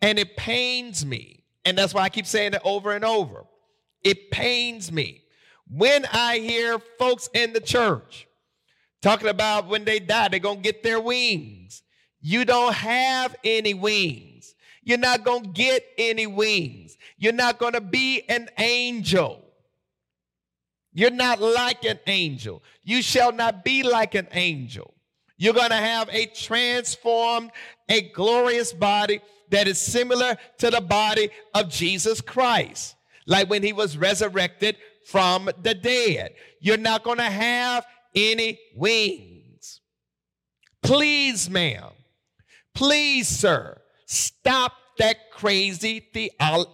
And 0.00 0.18
it 0.18 0.36
pains 0.36 1.04
me, 1.04 1.44
and 1.64 1.76
that's 1.76 1.94
why 1.94 2.02
I 2.02 2.08
keep 2.08 2.26
saying 2.26 2.54
it 2.54 2.62
over 2.64 2.92
and 2.92 3.04
over. 3.04 3.44
It 4.02 4.30
pains 4.30 4.92
me 4.92 5.24
when 5.70 6.04
I 6.12 6.38
hear 6.38 6.78
folks 6.98 7.28
in 7.32 7.52
the 7.52 7.60
church 7.60 8.28
talking 9.00 9.28
about 9.28 9.66
when 9.66 9.84
they 9.84 9.98
die, 9.98 10.28
they're 10.28 10.40
going 10.40 10.58
to 10.58 10.62
get 10.62 10.82
their 10.82 11.00
wings. 11.00 11.82
You 12.20 12.44
don't 12.44 12.74
have 12.74 13.34
any 13.44 13.74
wings. 13.74 14.54
You're 14.82 14.98
not 14.98 15.24
going 15.24 15.42
to 15.44 15.48
get 15.48 15.84
any 15.96 16.26
wings. 16.26 16.96
You're 17.16 17.32
not 17.32 17.58
going 17.58 17.72
to 17.72 17.80
be 17.80 18.22
an 18.28 18.48
angel. 18.58 19.42
You're 20.92 21.10
not 21.10 21.40
like 21.40 21.84
an 21.84 21.98
angel. 22.06 22.62
You 22.82 23.02
shall 23.02 23.32
not 23.32 23.64
be 23.64 23.82
like 23.82 24.14
an 24.14 24.28
angel. 24.32 24.94
You're 25.36 25.54
going 25.54 25.70
to 25.70 25.76
have 25.76 26.08
a 26.10 26.26
transformed, 26.26 27.50
a 27.88 28.02
glorious 28.10 28.72
body 28.72 29.20
that 29.54 29.68
is 29.68 29.78
similar 29.78 30.36
to 30.58 30.68
the 30.68 30.80
body 30.80 31.30
of 31.54 31.68
Jesus 31.68 32.20
Christ, 32.20 32.96
like 33.26 33.48
when 33.48 33.62
he 33.62 33.72
was 33.72 33.96
resurrected 33.96 34.76
from 35.06 35.48
the 35.62 35.74
dead. 35.74 36.34
You're 36.60 36.76
not 36.76 37.04
going 37.04 37.18
to 37.18 37.22
have 37.24 37.86
any 38.16 38.58
wings. 38.76 39.80
Please, 40.82 41.48
ma'am, 41.48 41.90
Please, 42.74 43.28
sir, 43.28 43.80
stop 44.06 44.72
that 44.98 45.30
crazy 45.30 46.04
the- 46.12 46.32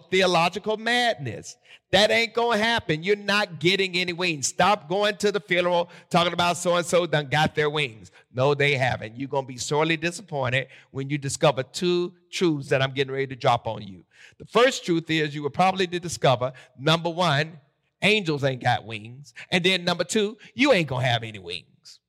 theological 0.09 0.77
madness. 0.77 1.55
That 1.91 2.09
ain't 2.09 2.33
gonna 2.33 2.57
happen. 2.57 3.03
You're 3.03 3.17
not 3.17 3.59
getting 3.59 3.95
any 3.97 4.13
wings. 4.13 4.47
Stop 4.47 4.87
going 4.87 5.17
to 5.17 5.31
the 5.31 5.41
funeral 5.41 5.89
talking 6.09 6.31
about 6.31 6.55
so 6.55 6.77
and 6.77 6.85
so 6.85 7.05
done 7.05 7.27
got 7.27 7.53
their 7.53 7.69
wings. 7.69 8.11
No, 8.33 8.53
they 8.53 8.75
haven't. 8.75 9.17
You're 9.17 9.27
gonna 9.27 9.45
be 9.45 9.57
sorely 9.57 9.97
disappointed 9.97 10.67
when 10.91 11.09
you 11.09 11.17
discover 11.17 11.63
two 11.63 12.13
truths 12.31 12.69
that 12.69 12.81
I'm 12.81 12.91
getting 12.93 13.11
ready 13.11 13.27
to 13.27 13.35
drop 13.35 13.67
on 13.67 13.81
you. 13.85 14.05
The 14.39 14.45
first 14.45 14.85
truth 14.85 15.09
is 15.09 15.35
you 15.35 15.43
will 15.43 15.49
probably 15.49 15.85
discover 15.85 16.53
number 16.79 17.09
one, 17.09 17.59
angels 18.01 18.45
ain't 18.45 18.63
got 18.63 18.85
wings. 18.85 19.33
And 19.49 19.61
then 19.61 19.83
number 19.83 20.05
two, 20.05 20.37
you 20.53 20.71
ain't 20.71 20.87
gonna 20.87 21.05
have 21.05 21.23
any 21.23 21.39
wings. 21.39 21.99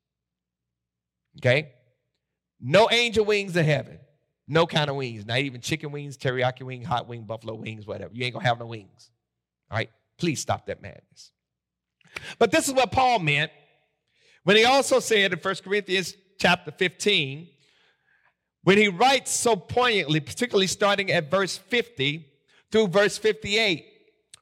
Okay? 1.38 1.72
No 2.60 2.88
angel 2.92 3.24
wings 3.24 3.56
in 3.56 3.64
heaven. 3.64 3.98
No 4.46 4.64
kind 4.64 4.90
of 4.90 4.94
wings. 4.94 5.26
Not 5.26 5.38
even 5.38 5.60
chicken 5.60 5.90
wings, 5.90 6.16
teriyaki 6.16 6.62
wing, 6.62 6.84
hot 6.84 7.08
wing, 7.08 7.24
buffalo 7.24 7.54
wings, 7.54 7.84
whatever. 7.84 8.14
You 8.14 8.24
ain't 8.24 8.34
gonna 8.34 8.46
have 8.46 8.60
no 8.60 8.66
wings. 8.66 9.10
All 9.72 9.78
right? 9.78 9.90
Please 10.18 10.40
stop 10.40 10.66
that 10.66 10.82
madness. 10.82 11.32
But 12.38 12.52
this 12.52 12.68
is 12.68 12.74
what 12.74 12.92
Paul 12.92 13.18
meant 13.18 13.50
when 14.44 14.56
he 14.56 14.64
also 14.64 15.00
said 15.00 15.32
in 15.32 15.38
1 15.38 15.54
Corinthians 15.64 16.14
chapter 16.38 16.70
15, 16.72 17.48
when 18.64 18.76
he 18.76 18.88
writes 18.88 19.30
so 19.30 19.56
poignantly, 19.56 20.20
particularly 20.20 20.66
starting 20.66 21.10
at 21.10 21.30
verse 21.30 21.56
50 21.56 22.26
through 22.70 22.88
verse 22.88 23.16
58, 23.16 23.86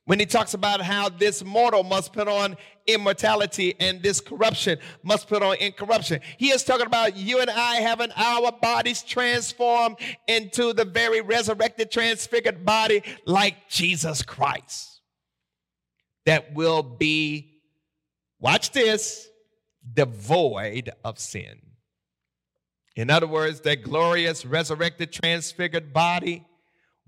when 0.06 0.18
he 0.18 0.26
talks 0.26 0.54
about 0.54 0.80
how 0.80 1.08
this 1.08 1.44
mortal 1.44 1.84
must 1.84 2.12
put 2.12 2.26
on 2.26 2.56
immortality 2.86 3.76
and 3.78 4.02
this 4.02 4.20
corruption 4.20 4.78
must 5.04 5.28
put 5.28 5.42
on 5.42 5.56
incorruption. 5.58 6.20
He 6.38 6.48
is 6.48 6.64
talking 6.64 6.86
about 6.86 7.16
you 7.16 7.40
and 7.40 7.50
I 7.50 7.76
having 7.76 8.10
our 8.16 8.50
bodies 8.50 9.02
transformed 9.02 9.96
into 10.26 10.72
the 10.72 10.84
very 10.84 11.20
resurrected, 11.20 11.92
transfigured 11.92 12.64
body 12.64 13.02
like 13.26 13.68
Jesus 13.68 14.22
Christ 14.22 14.89
that 16.30 16.54
will 16.54 16.84
be, 16.84 17.50
watch 18.38 18.70
this, 18.70 19.28
devoid 19.94 20.88
of 21.04 21.18
sin. 21.18 21.60
In 22.94 23.10
other 23.10 23.26
words, 23.26 23.62
that 23.62 23.82
glorious, 23.82 24.46
resurrected, 24.46 25.10
transfigured 25.12 25.92
body 25.92 26.44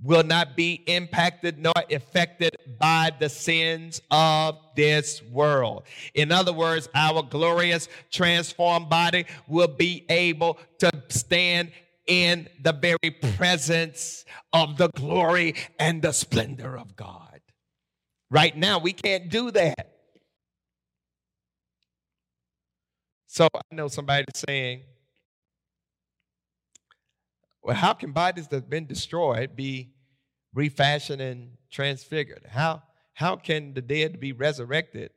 will 0.02 0.24
not 0.24 0.56
be 0.56 0.82
impacted 0.88 1.56
nor 1.56 1.72
affected 1.88 2.56
by 2.80 3.12
the 3.20 3.28
sins 3.28 4.00
of 4.10 4.58
this 4.74 5.22
world. 5.30 5.84
In 6.14 6.32
other 6.32 6.52
words, 6.52 6.88
our 6.92 7.22
glorious, 7.22 7.88
transformed 8.10 8.88
body 8.88 9.26
will 9.46 9.68
be 9.68 10.04
able 10.08 10.58
to 10.78 10.90
stand 11.10 11.70
in 12.08 12.48
the 12.60 12.72
very 12.72 13.12
presence 13.36 14.24
of 14.52 14.78
the 14.78 14.88
glory 14.88 15.54
and 15.78 16.02
the 16.02 16.10
splendor 16.10 16.76
of 16.76 16.96
God. 16.96 17.21
Right 18.32 18.56
now, 18.56 18.78
we 18.78 18.94
can't 18.94 19.28
do 19.28 19.50
that. 19.50 19.92
So 23.26 23.46
I 23.54 23.60
know 23.74 23.88
somebody 23.88 24.24
saying, 24.34 24.84
well, 27.62 27.76
how 27.76 27.92
can 27.92 28.12
bodies 28.12 28.48
that 28.48 28.56
have 28.56 28.70
been 28.70 28.86
destroyed 28.86 29.54
be 29.54 29.92
refashioned 30.54 31.20
and 31.20 31.58
transfigured? 31.70 32.46
How, 32.48 32.82
how 33.12 33.36
can 33.36 33.74
the 33.74 33.82
dead 33.82 34.18
be 34.18 34.32
resurrected? 34.32 35.10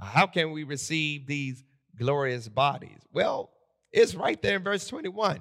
How 0.00 0.26
can 0.26 0.50
we 0.50 0.64
receive 0.64 1.28
these 1.28 1.62
glorious 1.96 2.48
bodies? 2.48 2.98
Well, 3.12 3.52
it's 3.92 4.16
right 4.16 4.42
there 4.42 4.56
in 4.56 4.64
verse 4.64 4.88
21. 4.88 5.38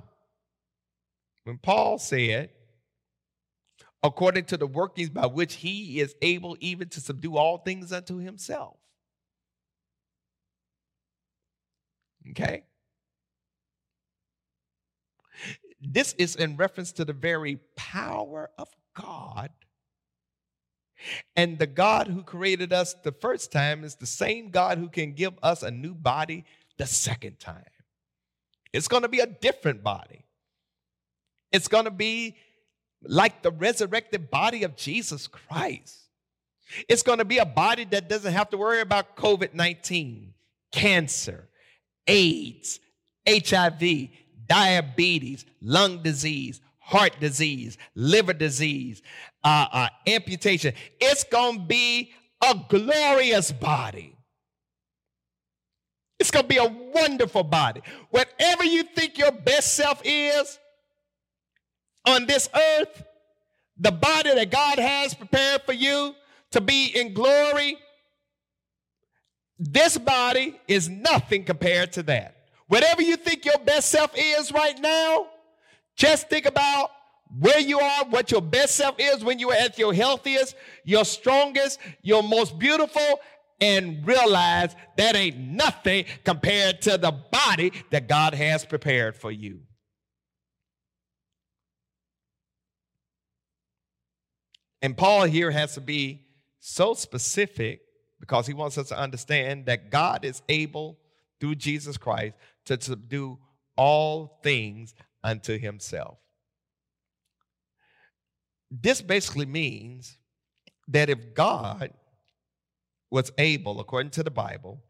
When 1.45 1.57
Paul 1.57 1.97
said, 1.97 2.51
according 4.05 4.45
to 4.45 4.55
the 4.57 4.67
workings 4.67 5.09
by 5.09 5.25
which 5.25 5.55
he 5.55 5.99
is 5.99 6.15
able 6.21 6.55
even 6.59 6.87
to 6.89 7.01
subdue 7.01 7.37
all 7.37 7.57
things 7.57 7.91
unto 7.91 8.17
himself. 8.17 8.77
Okay? 12.29 12.63
This 15.81 16.13
is 16.13 16.35
in 16.35 16.55
reference 16.55 16.91
to 16.93 17.05
the 17.05 17.13
very 17.13 17.59
power 17.75 18.51
of 18.57 18.69
God. 18.95 19.49
And 21.35 21.57
the 21.57 21.67
God 21.67 22.07
who 22.07 22.23
created 22.23 22.71
us 22.71 22.95
the 23.03 23.11
first 23.11 23.51
time 23.51 23.83
is 23.83 23.95
the 23.95 24.05
same 24.05 24.49
God 24.49 24.77
who 24.77 24.87
can 24.87 25.13
give 25.13 25.33
us 25.41 25.63
a 25.63 25.71
new 25.71 25.93
body 25.95 26.45
the 26.77 26.85
second 26.85 27.39
time. 27.39 27.65
It's 28.71 28.87
going 28.87 29.03
to 29.03 29.09
be 29.09 29.19
a 29.19 29.27
different 29.27 29.83
body. 29.83 30.25
It's 31.51 31.67
going 31.67 31.85
to 31.85 31.91
be 31.91 32.37
like 33.03 33.41
the 33.41 33.51
resurrected 33.51 34.29
body 34.29 34.63
of 34.63 34.75
Jesus 34.75 35.27
Christ. 35.27 35.97
It's 36.89 37.03
going 37.03 37.19
to 37.19 37.25
be 37.25 37.37
a 37.37 37.45
body 37.45 37.85
that 37.85 38.09
doesn't 38.09 38.33
have 38.33 38.49
to 38.49 38.57
worry 38.57 38.81
about 38.81 39.15
COVID 39.15 39.53
19, 39.53 40.33
cancer, 40.71 41.47
AIDS, 42.07 42.79
HIV, 43.27 44.09
diabetes, 44.47 45.45
lung 45.61 46.01
disease, 46.01 46.61
heart 46.79 47.19
disease, 47.19 47.77
liver 47.95 48.33
disease, 48.33 49.01
uh, 49.43 49.67
uh, 49.71 49.87
amputation. 50.07 50.73
It's 50.99 51.23
going 51.23 51.59
to 51.59 51.65
be 51.65 52.11
a 52.43 52.55
glorious 52.69 53.51
body. 53.51 54.15
It's 56.19 56.31
going 56.31 56.43
to 56.43 56.49
be 56.49 56.57
a 56.57 56.65
wonderful 56.65 57.43
body. 57.43 57.81
Whatever 58.09 58.63
you 58.63 58.83
think 58.83 59.17
your 59.17 59.31
best 59.31 59.73
self 59.75 60.01
is, 60.03 60.59
on 62.07 62.25
this 62.25 62.49
earth, 62.53 63.03
the 63.77 63.91
body 63.91 64.33
that 64.33 64.51
God 64.51 64.79
has 64.79 65.13
prepared 65.13 65.61
for 65.63 65.73
you 65.73 66.15
to 66.51 66.61
be 66.61 66.87
in 66.87 67.13
glory, 67.13 67.77
this 69.59 69.97
body 69.97 70.59
is 70.67 70.89
nothing 70.89 71.43
compared 71.43 71.93
to 71.93 72.03
that. 72.03 72.35
Whatever 72.67 73.01
you 73.01 73.15
think 73.15 73.45
your 73.45 73.59
best 73.59 73.89
self 73.89 74.11
is 74.15 74.51
right 74.51 74.79
now, 74.79 75.27
just 75.95 76.29
think 76.29 76.45
about 76.45 76.89
where 77.39 77.59
you 77.59 77.79
are, 77.79 78.05
what 78.05 78.31
your 78.31 78.41
best 78.41 78.75
self 78.75 78.95
is 78.99 79.23
when 79.23 79.39
you 79.39 79.51
are 79.51 79.55
at 79.55 79.77
your 79.77 79.93
healthiest, 79.93 80.55
your 80.83 81.05
strongest, 81.05 81.79
your 82.01 82.23
most 82.23 82.57
beautiful, 82.59 83.19
and 83.61 84.05
realize 84.05 84.75
that 84.97 85.15
ain't 85.15 85.37
nothing 85.37 86.05
compared 86.23 86.81
to 86.81 86.97
the 86.97 87.11
body 87.11 87.71
that 87.91 88.07
God 88.07 88.33
has 88.33 88.65
prepared 88.65 89.15
for 89.15 89.31
you. 89.31 89.59
And 94.85 94.95
Paul 94.95 95.23
here 95.23 95.49
has 95.49 95.73
to 95.73 95.81
be 95.81 96.27
so 96.59 96.93
specific 96.93 97.81
because 98.19 98.45
he 98.45 98.53
wants 98.53 98.77
us 98.77 98.89
to 98.89 98.99
understand 98.99 99.65
that 99.65 99.89
God 99.89 100.23
is 100.23 100.43
able 100.47 100.99
through 101.39 101.55
Jesus 101.55 101.97
Christ 101.97 102.35
to 102.65 102.79
subdue 102.79 103.39
all 103.75 104.39
things 104.43 104.93
unto 105.23 105.57
himself. 105.57 106.19
This 108.69 109.01
basically 109.01 109.47
means 109.47 110.19
that 110.87 111.09
if 111.09 111.33
God 111.33 111.91
was 113.09 113.31
able, 113.39 113.79
according 113.79 114.11
to 114.11 114.21
the 114.21 114.29
Bible, 114.29 114.83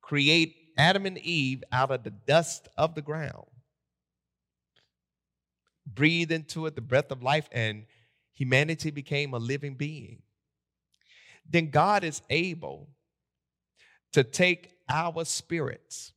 create 0.00 0.54
Adam 0.78 1.06
and 1.06 1.18
Eve 1.18 1.64
out 1.72 1.90
of 1.90 2.04
the 2.04 2.10
dust 2.10 2.68
of 2.78 2.94
the 2.94 3.02
ground, 3.02 3.48
breathe 5.84 6.30
into 6.30 6.66
it 6.66 6.76
the 6.76 6.80
breath 6.80 7.10
of 7.10 7.24
life, 7.24 7.48
and 7.50 7.86
humanity 8.34 8.90
became 8.90 9.32
a 9.32 9.38
living 9.38 9.74
being, 9.74 10.22
then 11.48 11.70
God 11.70 12.04
is 12.04 12.22
able 12.30 12.88
to 14.12 14.24
take 14.24 14.70
our 14.88 15.24
spirits 15.24 16.12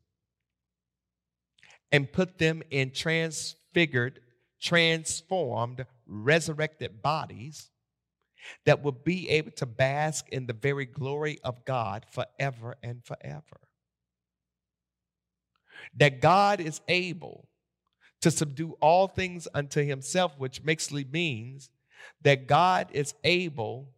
and 1.91 2.11
put 2.11 2.37
them 2.37 2.61
in 2.69 2.91
transfigured, 2.91 4.19
transformed, 4.61 5.85
resurrected 6.05 7.01
bodies 7.01 7.69
that 8.65 8.83
will 8.83 8.91
be 8.91 9.29
able 9.29 9.51
to 9.51 9.65
bask 9.65 10.27
in 10.29 10.45
the 10.45 10.53
very 10.53 10.85
glory 10.85 11.39
of 11.43 11.65
God 11.65 12.05
forever 12.11 12.75
and 12.83 13.03
forever. 13.03 13.59
That 15.95 16.21
God 16.21 16.59
is 16.59 16.81
able 16.87 17.47
to 18.21 18.31
subdue 18.31 18.75
all 18.81 19.07
things 19.07 19.47
unto 19.53 19.83
himself, 19.83 20.33
which 20.37 20.63
basically 20.63 21.05
means 21.05 21.69
that 22.21 22.47
God 22.47 22.89
is 22.91 23.13
able 23.23 23.89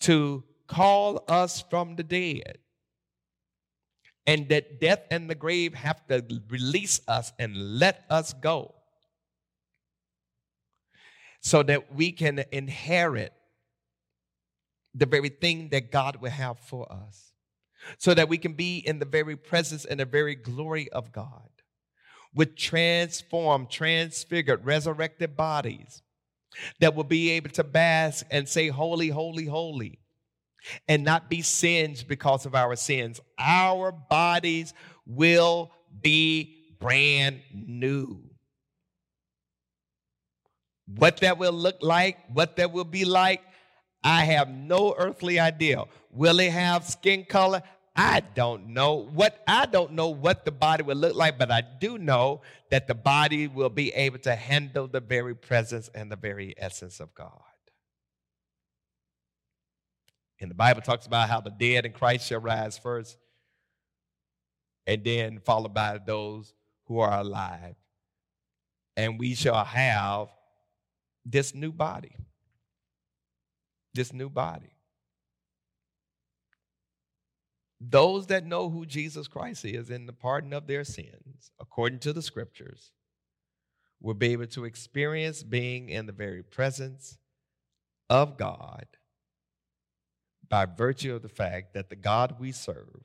to 0.00 0.44
call 0.66 1.24
us 1.28 1.62
from 1.70 1.96
the 1.96 2.02
dead. 2.02 2.58
And 4.26 4.48
that 4.48 4.80
death 4.80 5.00
and 5.10 5.28
the 5.28 5.34
grave 5.34 5.74
have 5.74 6.06
to 6.06 6.24
release 6.48 7.00
us 7.06 7.32
and 7.38 7.78
let 7.78 8.04
us 8.08 8.32
go. 8.32 8.74
So 11.40 11.62
that 11.62 11.94
we 11.94 12.10
can 12.10 12.42
inherit 12.52 13.34
the 14.94 15.04
very 15.04 15.28
thing 15.28 15.68
that 15.70 15.90
God 15.90 16.16
will 16.22 16.30
have 16.30 16.58
for 16.58 16.90
us, 16.90 17.32
so 17.98 18.14
that 18.14 18.28
we 18.30 18.38
can 18.38 18.54
be 18.54 18.78
in 18.78 18.98
the 18.98 19.04
very 19.04 19.36
presence 19.36 19.84
and 19.84 20.00
the 20.00 20.06
very 20.06 20.34
glory 20.34 20.90
of 20.90 21.12
God. 21.12 21.50
with 22.34 22.56
transformed, 22.56 23.70
transfigured, 23.70 24.66
resurrected 24.66 25.36
bodies 25.36 26.02
that 26.80 26.94
will 26.94 27.04
be 27.04 27.30
able 27.30 27.50
to 27.50 27.64
bask 27.64 28.26
and 28.30 28.48
say, 28.48 28.68
Holy, 28.68 29.08
holy, 29.08 29.46
holy, 29.46 29.98
and 30.88 31.04
not 31.04 31.28
be 31.28 31.42
singed 31.42 32.08
because 32.08 32.46
of 32.46 32.54
our 32.54 32.76
sins. 32.76 33.20
Our 33.38 33.92
bodies 33.92 34.74
will 35.06 35.70
be 36.00 36.74
brand 36.80 37.40
new. 37.52 38.22
What 40.86 41.18
that 41.18 41.38
will 41.38 41.52
look 41.52 41.76
like, 41.80 42.18
what 42.32 42.56
that 42.56 42.72
will 42.72 42.84
be 42.84 43.04
like, 43.04 43.40
I 44.02 44.24
have 44.24 44.50
no 44.50 44.94
earthly 44.98 45.40
idea. 45.40 45.84
Will 46.10 46.38
it 46.40 46.52
have 46.52 46.84
skin 46.84 47.24
color? 47.24 47.62
I 47.96 48.20
don't 48.34 48.68
know 48.68 48.94
what 48.94 49.42
I 49.46 49.66
don't 49.66 49.92
know 49.92 50.08
what 50.08 50.44
the 50.44 50.50
body 50.50 50.82
will 50.82 50.96
look 50.96 51.14
like, 51.14 51.38
but 51.38 51.52
I 51.52 51.62
do 51.80 51.96
know 51.96 52.42
that 52.70 52.88
the 52.88 52.94
body 52.94 53.46
will 53.46 53.70
be 53.70 53.92
able 53.92 54.18
to 54.20 54.34
handle 54.34 54.88
the 54.88 55.00
very 55.00 55.34
presence 55.34 55.88
and 55.94 56.10
the 56.10 56.16
very 56.16 56.54
essence 56.56 56.98
of 56.98 57.14
God. 57.14 57.40
And 60.40 60.50
the 60.50 60.56
Bible 60.56 60.82
talks 60.82 61.06
about 61.06 61.28
how 61.28 61.40
the 61.40 61.50
dead 61.50 61.86
in 61.86 61.92
Christ 61.92 62.26
shall 62.26 62.40
rise 62.40 62.76
first, 62.76 63.16
and 64.86 65.04
then 65.04 65.38
followed 65.38 65.72
by 65.72 65.98
those 66.04 66.52
who 66.86 66.98
are 66.98 67.20
alive. 67.20 67.76
And 68.96 69.18
we 69.18 69.34
shall 69.34 69.64
have 69.64 70.28
this 71.24 71.54
new 71.54 71.72
body. 71.72 72.16
This 73.94 74.12
new 74.12 74.28
body. 74.28 74.73
Those 77.90 78.28
that 78.28 78.46
know 78.46 78.70
who 78.70 78.86
Jesus 78.86 79.28
Christ 79.28 79.64
is 79.64 79.90
in 79.90 80.06
the 80.06 80.12
pardon 80.12 80.52
of 80.52 80.66
their 80.66 80.84
sins, 80.84 81.50
according 81.60 81.98
to 82.00 82.12
the 82.12 82.22
scriptures, 82.22 82.92
will 84.00 84.14
be 84.14 84.32
able 84.32 84.46
to 84.46 84.64
experience 84.64 85.42
being 85.42 85.90
in 85.90 86.06
the 86.06 86.12
very 86.12 86.42
presence 86.42 87.18
of 88.08 88.38
God 88.38 88.86
by 90.48 90.66
virtue 90.66 91.14
of 91.14 91.22
the 91.22 91.28
fact 91.28 91.74
that 91.74 91.90
the 91.90 91.96
God 91.96 92.36
we 92.38 92.52
serve 92.52 93.02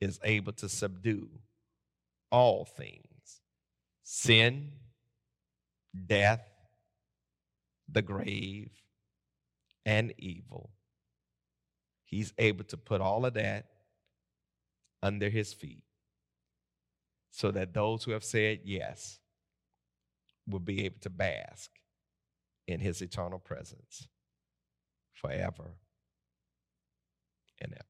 is 0.00 0.18
able 0.24 0.52
to 0.54 0.68
subdue 0.68 1.28
all 2.30 2.64
things 2.64 3.06
sin, 4.02 4.72
death, 6.06 6.44
the 7.88 8.02
grave, 8.02 8.70
and 9.86 10.12
evil. 10.18 10.70
He's 12.04 12.32
able 12.36 12.64
to 12.64 12.76
put 12.76 13.00
all 13.00 13.24
of 13.24 13.34
that 13.34 13.66
under 15.02 15.28
his 15.28 15.52
feet 15.52 15.82
so 17.30 17.50
that 17.50 17.72
those 17.74 18.04
who 18.04 18.12
have 18.12 18.24
said 18.24 18.60
yes 18.64 19.18
will 20.46 20.60
be 20.60 20.84
able 20.84 21.00
to 21.00 21.10
bask 21.10 21.70
in 22.66 22.80
his 22.80 23.00
eternal 23.02 23.38
presence 23.38 24.08
forever 25.12 25.74
and 27.60 27.72
ever. 27.72 27.84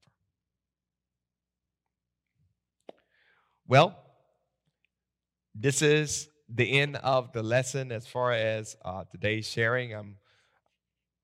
Well, 3.67 3.97
this 5.55 5.81
is 5.81 6.29
the 6.49 6.79
end 6.79 6.97
of 6.97 7.31
the 7.31 7.43
lesson 7.43 7.91
as 7.91 8.05
far 8.07 8.33
as 8.33 8.75
uh, 8.83 9.03
today's 9.09 9.47
sharing. 9.47 9.93
I'm 9.93 10.17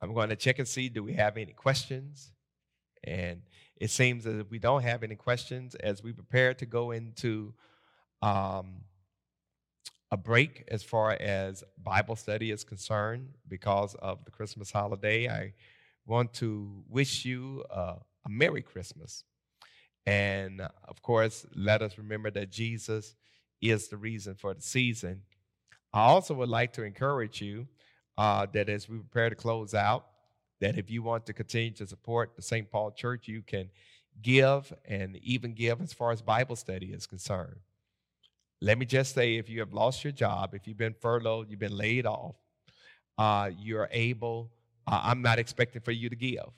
I'm 0.01 0.13
going 0.13 0.29
to 0.29 0.35
check 0.35 0.59
and 0.59 0.67
see 0.67 0.87
do 0.87 1.03
we 1.03 1.13
have 1.13 1.35
any 1.35 1.51
questions, 1.51 2.31
and 3.03 3.41
it 3.79 3.89
seems 3.89 4.25
as 4.25 4.39
if 4.39 4.51
we 4.51 4.59
don't 4.59 4.83
have 4.83 5.03
any 5.03 5.15
questions 5.15 5.75
as 5.75 6.03
we 6.03 6.11
prepare 6.11 6.53
to 6.55 6.65
go 6.65 6.91
into 6.91 7.53
um, 8.21 8.81
a 10.11 10.17
break 10.17 10.65
as 10.69 10.83
far 10.83 11.11
as 11.11 11.63
Bible 11.81 12.15
study 12.15 12.51
is 12.51 12.63
concerned 12.63 13.29
because 13.47 13.95
of 13.95 14.25
the 14.25 14.31
Christmas 14.31 14.71
holiday. 14.71 15.29
I 15.29 15.53
want 16.05 16.33
to 16.35 16.83
wish 16.89 17.23
you 17.25 17.63
uh, 17.69 17.95
a 18.25 18.29
Merry 18.29 18.61
Christmas. 18.61 19.23
And 20.05 20.61
of 20.87 21.01
course, 21.01 21.45
let 21.55 21.81
us 21.81 21.97
remember 21.97 22.31
that 22.31 22.49
Jesus 22.51 23.15
is 23.61 23.87
the 23.87 23.97
reason 23.97 24.35
for 24.35 24.53
the 24.53 24.61
season. 24.61 25.21
I 25.93 26.01
also 26.01 26.33
would 26.35 26.49
like 26.49 26.73
to 26.73 26.83
encourage 26.83 27.41
you 27.41 27.67
uh, 28.17 28.47
that 28.53 28.69
as 28.69 28.89
we 28.89 28.97
prepare 28.97 29.29
to 29.29 29.35
close 29.35 29.73
out, 29.73 30.05
that 30.59 30.77
if 30.77 30.89
you 30.89 31.01
want 31.01 31.25
to 31.25 31.33
continue 31.33 31.71
to 31.71 31.87
support 31.87 32.35
the 32.35 32.41
St. 32.41 32.69
Paul 32.69 32.91
Church, 32.91 33.27
you 33.27 33.41
can 33.41 33.69
give 34.21 34.73
and 34.85 35.17
even 35.17 35.53
give 35.53 35.81
as 35.81 35.93
far 35.93 36.11
as 36.11 36.21
Bible 36.21 36.55
study 36.55 36.87
is 36.87 37.07
concerned. 37.07 37.59
Let 38.61 38.77
me 38.77 38.85
just 38.85 39.15
say 39.15 39.35
if 39.37 39.49
you 39.49 39.61
have 39.61 39.73
lost 39.73 40.03
your 40.03 40.11
job, 40.11 40.53
if 40.53 40.67
you've 40.67 40.77
been 40.77 40.95
furloughed, 40.99 41.49
you've 41.49 41.59
been 41.59 41.77
laid 41.77 42.05
off, 42.05 42.35
uh, 43.17 43.51
you're 43.57 43.87
able, 43.91 44.51
uh, 44.85 45.01
I'm 45.03 45.21
not 45.21 45.39
expecting 45.39 45.81
for 45.81 45.91
you 45.91 46.09
to 46.09 46.15
give. 46.15 46.49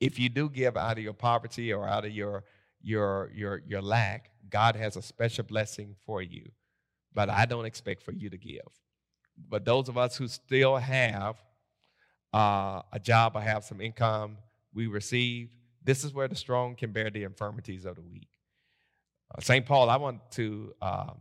If 0.00 0.18
you 0.18 0.28
do 0.28 0.48
give 0.48 0.76
out 0.76 0.96
of 0.96 1.04
your 1.04 1.12
poverty 1.12 1.72
or 1.72 1.86
out 1.86 2.04
of 2.04 2.12
your, 2.12 2.44
your, 2.82 3.30
your, 3.34 3.62
your 3.66 3.82
lack, 3.82 4.30
God 4.48 4.76
has 4.76 4.96
a 4.96 5.02
special 5.02 5.44
blessing 5.44 5.94
for 6.06 6.22
you. 6.22 6.50
But 7.14 7.28
I 7.28 7.44
don't 7.44 7.64
expect 7.64 8.02
for 8.02 8.12
you 8.12 8.30
to 8.30 8.38
give. 8.38 8.60
But 9.48 9.64
those 9.64 9.88
of 9.88 9.98
us 9.98 10.16
who 10.16 10.26
still 10.28 10.76
have 10.76 11.36
uh, 12.34 12.82
a 12.92 12.98
job 12.98 13.36
I 13.36 13.42
have 13.42 13.64
some 13.64 13.80
income 13.80 14.38
we 14.74 14.88
receive. 14.88 15.50
This 15.84 16.02
is 16.02 16.12
where 16.12 16.26
the 16.26 16.34
strong 16.34 16.74
can 16.74 16.90
bear 16.90 17.08
the 17.08 17.22
infirmities 17.22 17.84
of 17.84 17.94
the 17.94 18.02
weak. 18.02 18.28
Uh, 19.32 19.40
St. 19.40 19.64
Paul, 19.64 19.88
I 19.88 19.96
want 19.96 20.18
to 20.32 20.74
um, 20.82 21.18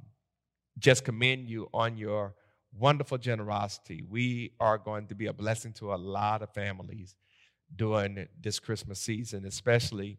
just 0.80 1.05
commend 1.05 1.47
you 1.47 1.70
on 1.72 1.97
your 1.97 2.34
wonderful 2.80 3.20
generosity. 3.20 4.03
We 4.09 4.53
are 4.59 4.80
going 4.80 5.05
to 5.07 5.16
be 5.16 5.28
a 5.28 5.34
blessing 5.34 5.74
to 5.74 5.93
a 5.93 5.95
lot 5.95 6.41
of 6.41 6.49
families 6.49 7.16
during 7.76 8.28
this 8.41 8.59
Christmas 8.59 8.99
season, 8.99 9.45
especially 9.45 10.18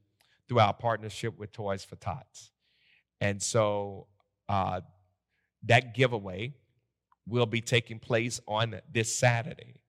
through 0.48 0.60
our 0.60 0.74
partnership 0.74 1.36
with 1.38 1.50
Toys 1.50 1.84
for 1.84 1.96
Tots. 1.96 2.50
And 3.20 3.42
so 3.42 4.06
uh, 4.48 4.82
that 5.64 5.94
giveaway 5.94 6.54
will 7.26 7.46
be 7.46 7.60
taking 7.60 7.98
place 7.98 8.40
on 8.46 8.80
this 8.92 9.12
Saturday. 9.12 9.80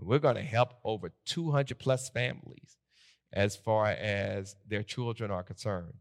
And 0.00 0.08
we're 0.08 0.18
going 0.18 0.36
to 0.36 0.42
help 0.42 0.74
over 0.82 1.12
200 1.26 1.78
plus 1.78 2.08
families 2.08 2.76
as 3.32 3.54
far 3.54 3.86
as 3.86 4.56
their 4.66 4.82
children 4.82 5.30
are 5.30 5.42
concerned 5.42 5.92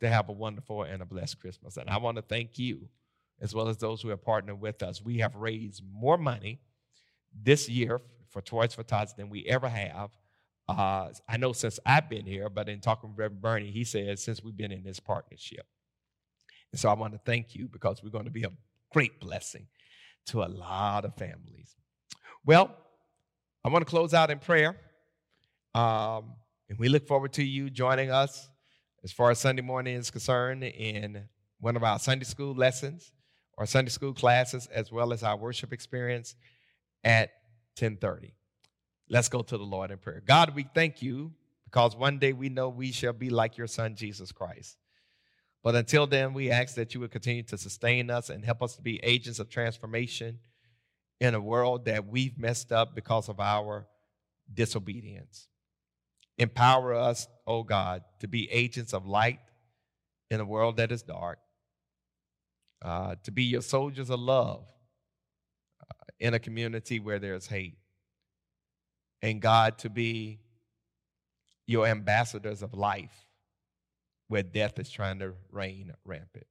to 0.00 0.08
have 0.08 0.28
a 0.28 0.32
wonderful 0.32 0.82
and 0.82 1.02
a 1.02 1.06
blessed 1.06 1.40
Christmas. 1.40 1.76
And 1.76 1.90
I 1.90 1.96
want 1.96 2.16
to 2.16 2.22
thank 2.22 2.58
you 2.58 2.88
as 3.40 3.54
well 3.54 3.68
as 3.68 3.78
those 3.78 4.02
who 4.02 4.08
have 4.10 4.22
partnered 4.22 4.60
with 4.60 4.82
us. 4.82 5.02
We 5.02 5.18
have 5.18 5.34
raised 5.34 5.82
more 5.90 6.18
money 6.18 6.60
this 7.42 7.68
year 7.68 8.00
for 8.28 8.42
Toys 8.42 8.74
for 8.74 8.82
Tots 8.82 9.14
than 9.14 9.30
we 9.30 9.44
ever 9.46 9.68
have. 9.68 10.10
Uh, 10.68 11.08
I 11.28 11.38
know 11.38 11.52
since 11.52 11.80
I've 11.86 12.10
been 12.10 12.26
here, 12.26 12.50
but 12.50 12.68
in 12.68 12.80
talking 12.80 13.10
with 13.10 13.18
Reverend 13.18 13.40
Bernie, 13.40 13.70
he 13.70 13.84
says 13.84 14.22
since 14.22 14.42
we've 14.42 14.56
been 14.56 14.72
in 14.72 14.84
this 14.84 15.00
partnership. 15.00 15.66
And 16.72 16.80
so 16.80 16.90
I 16.90 16.92
want 16.92 17.14
to 17.14 17.20
thank 17.24 17.54
you 17.54 17.68
because 17.68 18.02
we're 18.02 18.10
going 18.10 18.26
to 18.26 18.30
be 18.30 18.44
a 18.44 18.52
great 18.92 19.18
blessing 19.18 19.66
to 20.26 20.42
a 20.42 20.46
lot 20.46 21.06
of 21.06 21.14
families. 21.14 21.74
Well, 22.44 22.76
I 23.68 23.70
want 23.70 23.86
to 23.86 23.90
close 23.90 24.14
out 24.14 24.30
in 24.30 24.38
prayer. 24.38 24.78
Um, 25.74 26.32
and 26.70 26.78
we 26.78 26.88
look 26.88 27.06
forward 27.06 27.34
to 27.34 27.44
you 27.44 27.68
joining 27.68 28.10
us 28.10 28.48
as 29.04 29.12
far 29.12 29.30
as 29.30 29.40
Sunday 29.40 29.60
morning 29.60 29.94
is 29.94 30.10
concerned 30.10 30.64
in 30.64 31.24
one 31.60 31.76
of 31.76 31.84
our 31.84 31.98
Sunday 31.98 32.24
school 32.24 32.54
lessons 32.54 33.12
or 33.58 33.66
Sunday 33.66 33.90
school 33.90 34.14
classes, 34.14 34.68
as 34.68 34.90
well 34.90 35.12
as 35.12 35.22
our 35.22 35.36
worship 35.36 35.74
experience 35.74 36.34
at 37.04 37.28
1030. 37.78 38.32
Let's 39.10 39.28
go 39.28 39.42
to 39.42 39.58
the 39.58 39.64
Lord 39.64 39.90
in 39.90 39.98
prayer. 39.98 40.22
God, 40.24 40.54
we 40.54 40.66
thank 40.74 41.02
you 41.02 41.34
because 41.66 41.94
one 41.94 42.18
day 42.18 42.32
we 42.32 42.48
know 42.48 42.70
we 42.70 42.90
shall 42.90 43.12
be 43.12 43.28
like 43.28 43.58
your 43.58 43.66
son, 43.66 43.96
Jesus 43.96 44.32
Christ. 44.32 44.78
But 45.62 45.74
until 45.74 46.06
then, 46.06 46.32
we 46.32 46.50
ask 46.50 46.74
that 46.76 46.94
you 46.94 47.00
would 47.00 47.10
continue 47.10 47.42
to 47.42 47.58
sustain 47.58 48.08
us 48.08 48.30
and 48.30 48.46
help 48.46 48.62
us 48.62 48.76
to 48.76 48.82
be 48.82 48.98
agents 49.02 49.38
of 49.38 49.50
transformation 49.50 50.38
in 51.20 51.34
a 51.34 51.40
world 51.40 51.86
that 51.86 52.06
we've 52.06 52.38
messed 52.38 52.72
up 52.72 52.94
because 52.94 53.28
of 53.28 53.40
our 53.40 53.86
disobedience. 54.52 55.48
Empower 56.38 56.94
us, 56.94 57.26
oh 57.46 57.62
God, 57.62 58.02
to 58.20 58.28
be 58.28 58.50
agents 58.50 58.94
of 58.94 59.06
light 59.06 59.40
in 60.30 60.40
a 60.40 60.44
world 60.44 60.76
that 60.76 60.92
is 60.92 61.02
dark, 61.02 61.38
uh, 62.82 63.16
to 63.24 63.32
be 63.32 63.44
your 63.44 63.62
soldiers 63.62 64.10
of 64.10 64.20
love 64.20 64.64
uh, 65.82 66.04
in 66.20 66.34
a 66.34 66.38
community 66.38 67.00
where 67.00 67.18
there's 67.18 67.46
hate, 67.46 67.78
and 69.20 69.42
God, 69.42 69.78
to 69.78 69.90
be 69.90 70.38
your 71.66 71.86
ambassadors 71.86 72.62
of 72.62 72.72
life 72.72 73.26
where 74.28 74.42
death 74.42 74.78
is 74.78 74.90
trying 74.90 75.18
to 75.18 75.32
reign 75.50 75.92
rampant. 76.04 76.46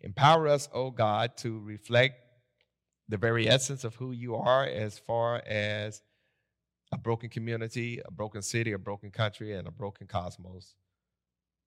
Empower 0.00 0.48
us, 0.48 0.68
oh 0.72 0.90
God, 0.90 1.36
to 1.38 1.60
reflect 1.60 2.21
the 3.08 3.16
very 3.16 3.48
essence 3.48 3.84
of 3.84 3.94
who 3.96 4.12
you 4.12 4.36
are 4.36 4.64
as 4.64 4.98
far 4.98 5.42
as 5.46 6.02
a 6.92 6.98
broken 6.98 7.28
community, 7.28 8.00
a 8.04 8.10
broken 8.10 8.42
city, 8.42 8.72
a 8.72 8.78
broken 8.78 9.10
country, 9.10 9.54
and 9.54 9.66
a 9.66 9.70
broken 9.70 10.06
cosmos 10.06 10.74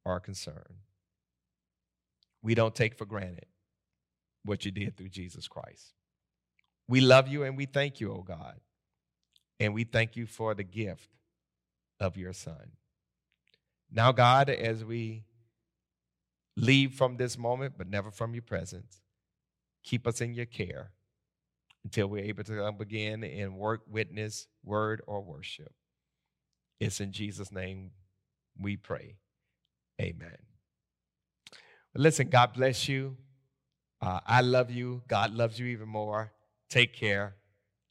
are 0.06 0.20
concerned. 0.20 0.82
We 2.42 2.54
don't 2.54 2.76
take 2.76 2.96
for 2.96 3.06
granted 3.06 3.48
what 4.44 4.66
you 4.66 4.72
did 4.72 4.96
through 4.96 5.10
Jesus 5.10 5.48
Christ. 5.48 5.94
We 6.88 7.02
love 7.02 7.28
you 7.28 7.44
and 7.44 7.58
we 7.58 7.66
thank 7.66 8.00
you, 8.00 8.12
oh 8.14 8.22
God. 8.22 8.60
And 9.60 9.74
we 9.74 9.84
thank 9.84 10.16
you 10.16 10.28
for 10.28 10.54
the 10.54 10.64
gift 10.64 11.10
of 12.00 12.18
your 12.18 12.34
Son. 12.34 12.74
Now, 13.92 14.12
God, 14.12 14.50
as 14.50 14.84
we 14.84 15.24
leave 16.56 16.94
from 16.94 17.18
this 17.18 17.38
moment, 17.38 17.76
but 17.78 17.90
never 17.90 18.12
from 18.12 18.34
your 18.34 18.44
presence, 18.44 19.02
keep 19.84 20.06
us 20.06 20.22
in 20.22 20.34
your 20.34 20.46
care 20.46 20.92
until 21.86 22.08
we're 22.08 22.24
able 22.24 22.44
to 22.44 22.58
come 22.58 22.82
again 22.82 23.24
and 23.24 23.56
work, 23.56 23.82
witness, 23.88 24.48
word, 24.64 25.04
or 25.06 25.22
worship. 25.22 25.72
It's 26.80 27.00
in 27.00 27.12
Jesus' 27.12 27.52
name 27.52 27.92
we 28.60 28.76
pray. 28.76 29.18
Amen. 30.02 30.36
Listen, 31.94 32.28
God 32.28 32.54
bless 32.54 32.90
you. 32.90 33.16
Uh, 34.02 34.20
I 34.26 34.42
love 34.42 34.72
you. 34.72 35.04
God 35.08 35.32
loves 35.32 35.60
you 35.60 35.68
even 35.68 35.88
more. 35.88 36.34
Take 36.72 36.96
care 36.96 37.36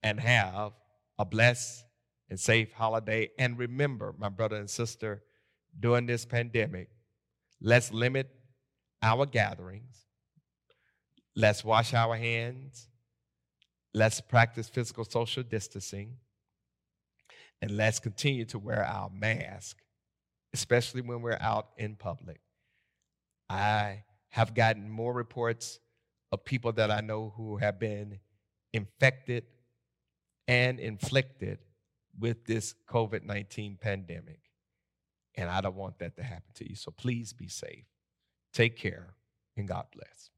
and 0.03 0.18
have 0.18 0.72
a 1.16 1.24
blessed 1.24 1.84
and 2.28 2.38
safe 2.38 2.72
holiday. 2.72 3.30
And 3.38 3.57
remember, 3.57 4.12
my 4.18 4.28
brother 4.28 4.57
and 4.57 4.68
sister, 4.68 5.22
during 5.78 6.07
this 6.07 6.26
pandemic, 6.26 6.88
let's 7.61 7.92
limit 7.92 8.28
our 9.01 9.24
gatherings. 9.24 10.05
Let's 11.36 11.64
wash 11.64 11.95
our 11.95 12.16
hands. 12.16 12.88
Let's 13.95 14.20
practice 14.20 14.68
physical 14.68 15.05
social 15.05 15.45
distancing. 15.45 16.16
And 17.62 17.76
let's 17.76 18.01
continue 18.01 18.45
to 18.47 18.59
wear 18.59 18.84
our 18.84 19.09
mask, 19.09 19.78
especially 20.53 21.01
when 21.01 21.22
we're 21.22 21.38
out 21.40 21.68
in 21.78 21.95
public. 21.95 22.40
I 23.49 24.03
have 24.30 24.55
gotten 24.55 24.90
more 24.90 25.14
reports 25.14 25.78
of 26.32 26.45
people 26.45 26.72
that 26.72 26.90
I 26.90 27.01
know 27.01 27.32
who 27.36 27.57
have 27.59 27.78
been 27.78 28.18
infected 28.72 29.45
and 30.49 30.80
inflicted 30.80 31.59
with 32.18 32.45
this 32.45 32.74
COVID 32.88 33.24
19 33.24 33.78
pandemic. 33.80 34.40
And 35.36 35.49
I 35.49 35.61
don't 35.61 35.76
want 35.76 35.99
that 36.01 36.16
to 36.16 36.22
happen 36.22 36.51
to 36.57 36.68
you. 36.68 36.76
So 36.76 36.90
please 36.90 37.32
be 37.32 37.49
safe. 37.49 37.86
Take 38.53 38.76
care 38.76 39.14
and 39.57 39.66
God 39.66 39.86
bless. 39.95 40.30